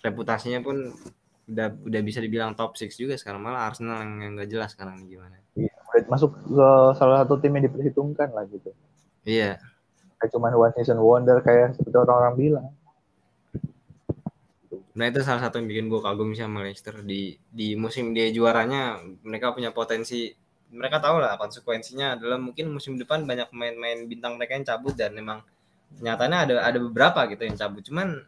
reputasinya 0.00 0.64
pun 0.64 0.88
udah 1.48 1.68
udah 1.84 2.00
bisa 2.04 2.20
dibilang 2.24 2.56
top 2.56 2.76
6 2.76 2.88
juga 2.96 3.16
sekarang 3.16 3.40
malah 3.40 3.68
Arsenal 3.68 4.04
yang 4.04 4.12
yang 4.20 4.32
nggak 4.36 4.48
jelas 4.48 4.72
sekarang 4.72 5.04
gimana. 5.04 5.36
Iya, 5.56 5.72
masuk 6.08 6.36
ke 6.40 6.68
salah 6.96 7.24
satu 7.24 7.36
tim 7.36 7.52
yang 7.56 7.68
diperhitungkan 7.68 8.32
lah 8.32 8.48
gitu. 8.48 8.72
Iya. 9.28 9.60
Kayak 10.20 10.30
cuman 10.32 10.52
one 10.56 10.72
season 10.76 11.00
wonder 11.00 11.40
kayak 11.44 11.76
seperti 11.76 11.96
orang-orang 11.96 12.36
bilang. 12.36 12.68
Nah 14.98 15.06
itu 15.06 15.22
salah 15.22 15.46
satu 15.46 15.62
yang 15.62 15.70
bikin 15.70 15.86
gue 15.86 16.00
kagum 16.02 16.34
sih 16.34 16.42
sama 16.42 16.66
Leicester. 16.66 16.98
Di 17.06 17.38
di 17.38 17.78
musim 17.78 18.10
dia 18.10 18.34
juaranya 18.34 18.98
mereka 19.22 19.54
punya 19.54 19.70
potensi 19.70 20.34
mereka 20.74 20.98
tahu 20.98 21.22
lah 21.22 21.38
konsekuensinya 21.38 22.18
adalah 22.18 22.36
mungkin 22.36 22.74
musim 22.74 22.98
depan 22.98 23.24
banyak 23.24 23.48
pemain-pemain 23.54 24.04
bintang 24.10 24.36
mereka 24.36 24.52
yang 24.58 24.66
cabut 24.66 24.94
dan 24.98 25.14
memang 25.14 25.40
nyatanya 26.02 26.38
ada 26.44 26.54
ada 26.66 26.78
beberapa 26.82 27.30
gitu 27.30 27.46
yang 27.46 27.56
cabut. 27.56 27.86
Cuman 27.86 28.18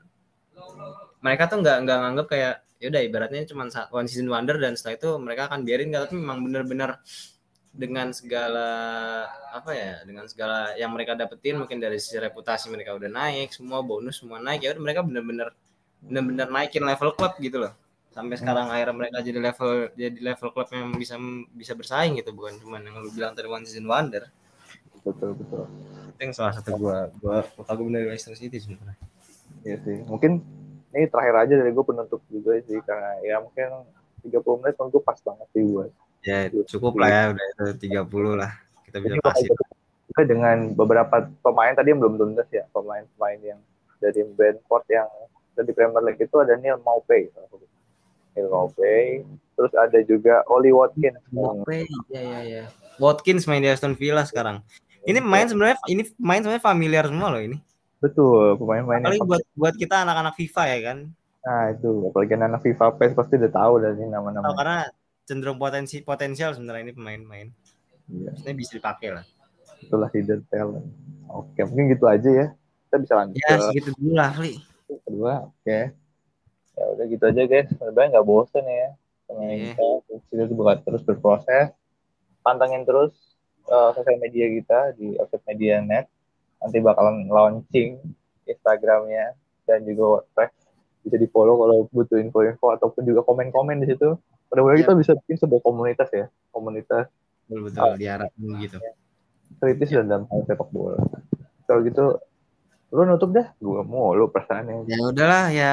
mereka 1.21 1.51
tuh 1.51 1.59
nggak 1.61 1.77
nggak 1.85 1.99
nganggap 2.07 2.27
kayak 2.31 2.55
yaudah 2.81 3.03
ibaratnya 3.05 3.45
cuma 3.45 3.69
one 3.93 4.09
season 4.09 4.31
wonder 4.33 4.57
dan 4.57 4.73
setelah 4.73 4.97
itu 4.97 5.11
mereka 5.21 5.53
akan 5.53 5.69
biarin 5.69 5.93
tapi 5.93 6.17
memang 6.17 6.41
bener-bener 6.41 6.97
dengan 7.71 8.11
segala 8.11 8.69
apa 9.53 9.71
ya 9.77 10.03
dengan 10.03 10.25
segala 10.27 10.75
yang 10.75 10.91
mereka 10.91 11.15
dapetin 11.15 11.61
mungkin 11.61 11.79
dari 11.79 12.01
sisi 12.01 12.17
reputasi 12.19 12.73
mereka 12.73 12.97
udah 12.97 13.13
naik 13.13 13.53
semua 13.53 13.85
bonus 13.85 14.25
semua 14.25 14.41
naik 14.41 14.65
ya 14.65 14.73
mereka 14.81 15.05
bener-bener 15.05 15.53
bener-bener 16.05 16.49
naikin 16.49 16.85
level 16.85 17.13
klub 17.15 17.35
gitu 17.39 17.61
loh. 17.61 17.73
Sampai 18.11 18.35
sekarang 18.35 18.67
akhirnya 18.67 18.97
mereka 18.97 19.19
jadi 19.23 19.39
level 19.39 19.71
jadi 19.95 20.19
level 20.19 20.49
klub 20.51 20.69
yang 20.75 20.91
bisa 20.99 21.15
bisa 21.55 21.73
bersaing 21.79 22.19
gitu. 22.19 22.35
Bukan 22.35 22.59
cuma 22.59 22.83
yang 22.83 22.99
lu 22.99 23.11
bilang 23.15 23.33
tadi 23.37 23.47
one 23.47 23.63
season 23.63 23.87
wonder. 23.87 24.29
Betul 25.01 25.33
betul. 25.39 25.65
itu 26.11 26.29
yang 26.29 26.35
salah 26.37 26.53
satu 26.53 26.77
gua 26.77 27.09
gua 27.23 27.41
gua 27.57 27.65
kagum 27.65 27.89
dari 27.89 28.13
Leicester 28.13 28.37
City 28.37 28.61
sebenarnya. 28.61 28.99
Iya 29.65 29.77
sih. 29.81 29.97
Mungkin 30.05 30.45
ini 30.91 31.07
terakhir 31.07 31.35
aja 31.47 31.55
dari 31.55 31.71
gue 31.71 31.85
penutup 31.87 32.21
juga 32.27 32.59
sih 32.67 32.79
karena 32.83 33.11
ya 33.23 33.39
mungkin 33.39 33.87
30 34.27 34.61
menit 34.61 34.75
menurut 34.77 34.93
gue 34.99 35.03
pas 35.07 35.19
banget 35.23 35.49
sih 35.55 35.63
buat. 35.65 35.91
ya 36.21 36.53
cukup 36.53 37.01
lah 37.01 37.09
ya 37.09 37.23
udah 37.33 37.47
itu 37.73 37.89
30 37.89 38.37
lah. 38.37 38.53
Kita 38.85 38.97
bisa 39.01 39.17
kasih 39.25 39.49
juga 40.11 40.23
dengan 40.27 40.75
beberapa 40.75 41.31
pemain 41.41 41.73
tadi 41.73 41.95
yang 41.95 42.01
belum 42.03 42.19
tuntas 42.19 42.49
ya 42.53 42.67
pemain-pemain 42.75 43.41
yang 43.41 43.61
dari 44.03 44.21
Brentford 44.27 44.85
yang 44.91 45.09
dari 45.55 45.71
Premier 45.73 46.03
League 46.03 46.21
itu 46.21 46.37
ada 46.39 46.55
Neil 46.57 46.79
Maupay 46.81 47.29
Neil 48.33 48.49
Maupay 48.49 49.25
terus 49.55 49.73
ada 49.77 49.99
juga 50.03 50.41
Oli 50.49 50.73
Watkins 50.73 51.21
Oke, 51.31 51.85
iya 52.09 52.21
iya 52.21 52.41
iya. 52.43 52.65
Watkins 52.97 53.45
main 53.45 53.61
di 53.61 53.69
Aston 53.69 53.97
Villa 53.97 54.25
sekarang. 54.25 54.61
Ini 55.01 55.25
main 55.25 55.49
sebenarnya 55.49 55.81
ini 55.89 56.05
main 56.21 56.45
sebenarnya 56.45 56.61
familiar 56.61 57.09
semua 57.09 57.33
loh 57.33 57.41
ini. 57.41 57.57
betul 57.97 58.57
pemain-pemain 58.57 59.13
yang 59.13 59.29
buat 59.29 59.45
buat 59.53 59.75
kita 59.77 60.05
anak-anak 60.05 60.33
FIFA 60.33 60.63
ya 60.73 60.79
kan. 60.89 60.99
nah 61.41 61.69
itu 61.69 61.89
apalagi 62.09 62.33
anak 62.37 62.61
FIFA 62.61 62.97
PES 62.97 63.13
pasti 63.13 63.35
udah 63.37 63.53
tahu 63.53 63.73
dari 63.81 63.97
Tahu 63.97 64.09
nama-nama 64.09 64.53
karena 64.53 64.79
cenderung 65.25 65.57
potensi 65.57 66.01
potensial 66.01 66.53
sebenarnya 66.53 66.89
ini 66.89 66.93
pemain-pemain. 66.93 67.49
Iya, 68.09 68.29
Maksudnya 68.33 68.55
bisa 68.57 68.73
dipakai 68.77 69.09
lah. 69.13 69.25
itulah 69.81 70.09
hidden 70.13 70.41
talent 70.49 70.85
oke 71.25 71.61
mungkin 71.69 71.93
gitu 71.93 72.05
aja 72.05 72.29
ya 72.29 72.47
kita 72.89 72.97
bisa 73.01 73.15
lanjut 73.17 73.37
Ya 73.41 73.57
segitu 73.69 73.89
dulu 73.97 74.13
lah, 74.13 74.29
Fli. 74.33 74.53
Kedua 75.11 75.33
oke. 75.47 75.79
Ya 76.73 76.85
udah 76.87 77.05
gitu 77.05 77.25
aja 77.27 77.43
guys. 77.45 77.69
Sebenarnya 77.69 78.09
nggak 78.15 78.27
bosen 78.27 78.65
ya. 78.65 78.89
Sama 79.27 79.43
Iya. 79.45 79.75
kita 79.75 79.87
kita 80.31 80.55
bakal 80.55 80.77
terus 80.85 81.03
berproses. 81.03 81.69
Pantengin 82.41 82.83
terus 82.83 83.13
uh, 83.67 83.91
sosial 83.93 84.17
media 84.17 84.47
kita 84.49 84.79
di 84.95 85.19
Outfit 85.19 85.43
Media 85.45 85.79
Net. 85.81 86.07
Nanti 86.59 86.79
bakalan 86.79 87.27
launching 87.27 88.01
Instagramnya 88.45 89.35
dan 89.65 89.83
juga 89.83 90.19
WordPress. 90.19 90.53
Bisa 91.01 91.17
di 91.17 91.27
follow 91.27 91.57
kalau 91.57 91.77
butuh 91.89 92.17
info-info 92.17 92.67
ataupun 92.71 93.03
juga 93.03 93.21
komen-komen 93.23 93.81
di 93.81 93.89
situ. 93.89 94.17
Mudah-mudahan 94.49 94.77
Iya. 94.77 94.85
kita 94.85 94.95
bisa 94.95 95.13
bikin 95.17 95.37
sebuah 95.39 95.61
komunitas 95.61 96.09
ya. 96.11 96.27
Komunitas 96.51 97.07
Betul 97.45 97.67
betul 97.67 97.99
diharapkan 97.99 98.47
gitu. 98.59 98.79
kritis 99.59 99.91
dan 99.91 100.07
dalam 100.07 100.25
hal 100.27 100.41
sepak 100.45 100.71
bola. 100.71 101.03
Kalau 101.67 101.81
gitu 101.83 102.05
lu 102.91 103.03
nutup 103.07 103.31
dah 103.31 103.47
gua 103.63 103.87
mau 103.87 104.13
lu 104.13 104.27
perasaannya 104.31 104.91
Ya 104.91 104.99
udahlah 105.07 105.47
ya 105.55 105.73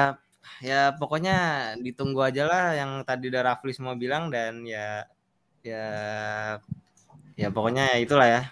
ya 0.58 0.90
pokoknya 0.98 1.36
ditunggu 1.78 2.18
aja 2.22 2.42
lah 2.46 2.74
yang 2.74 3.02
tadi 3.06 3.30
udah 3.30 3.42
Rafli 3.54 3.70
semua 3.74 3.94
bilang 3.94 4.30
dan 4.30 4.66
ya 4.66 5.06
ya 5.62 5.86
ya 7.38 7.48
pokoknya 7.54 7.94
ya 7.94 7.98
itulah 8.02 8.26
ya. 8.26 8.42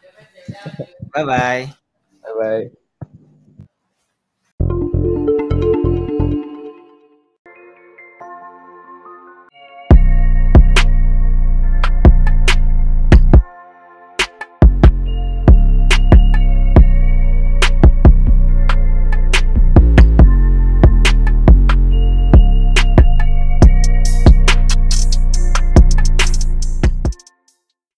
Bye 1.15 1.25
bye. 1.27 1.63
bye 2.23 2.35
bye 2.39 2.86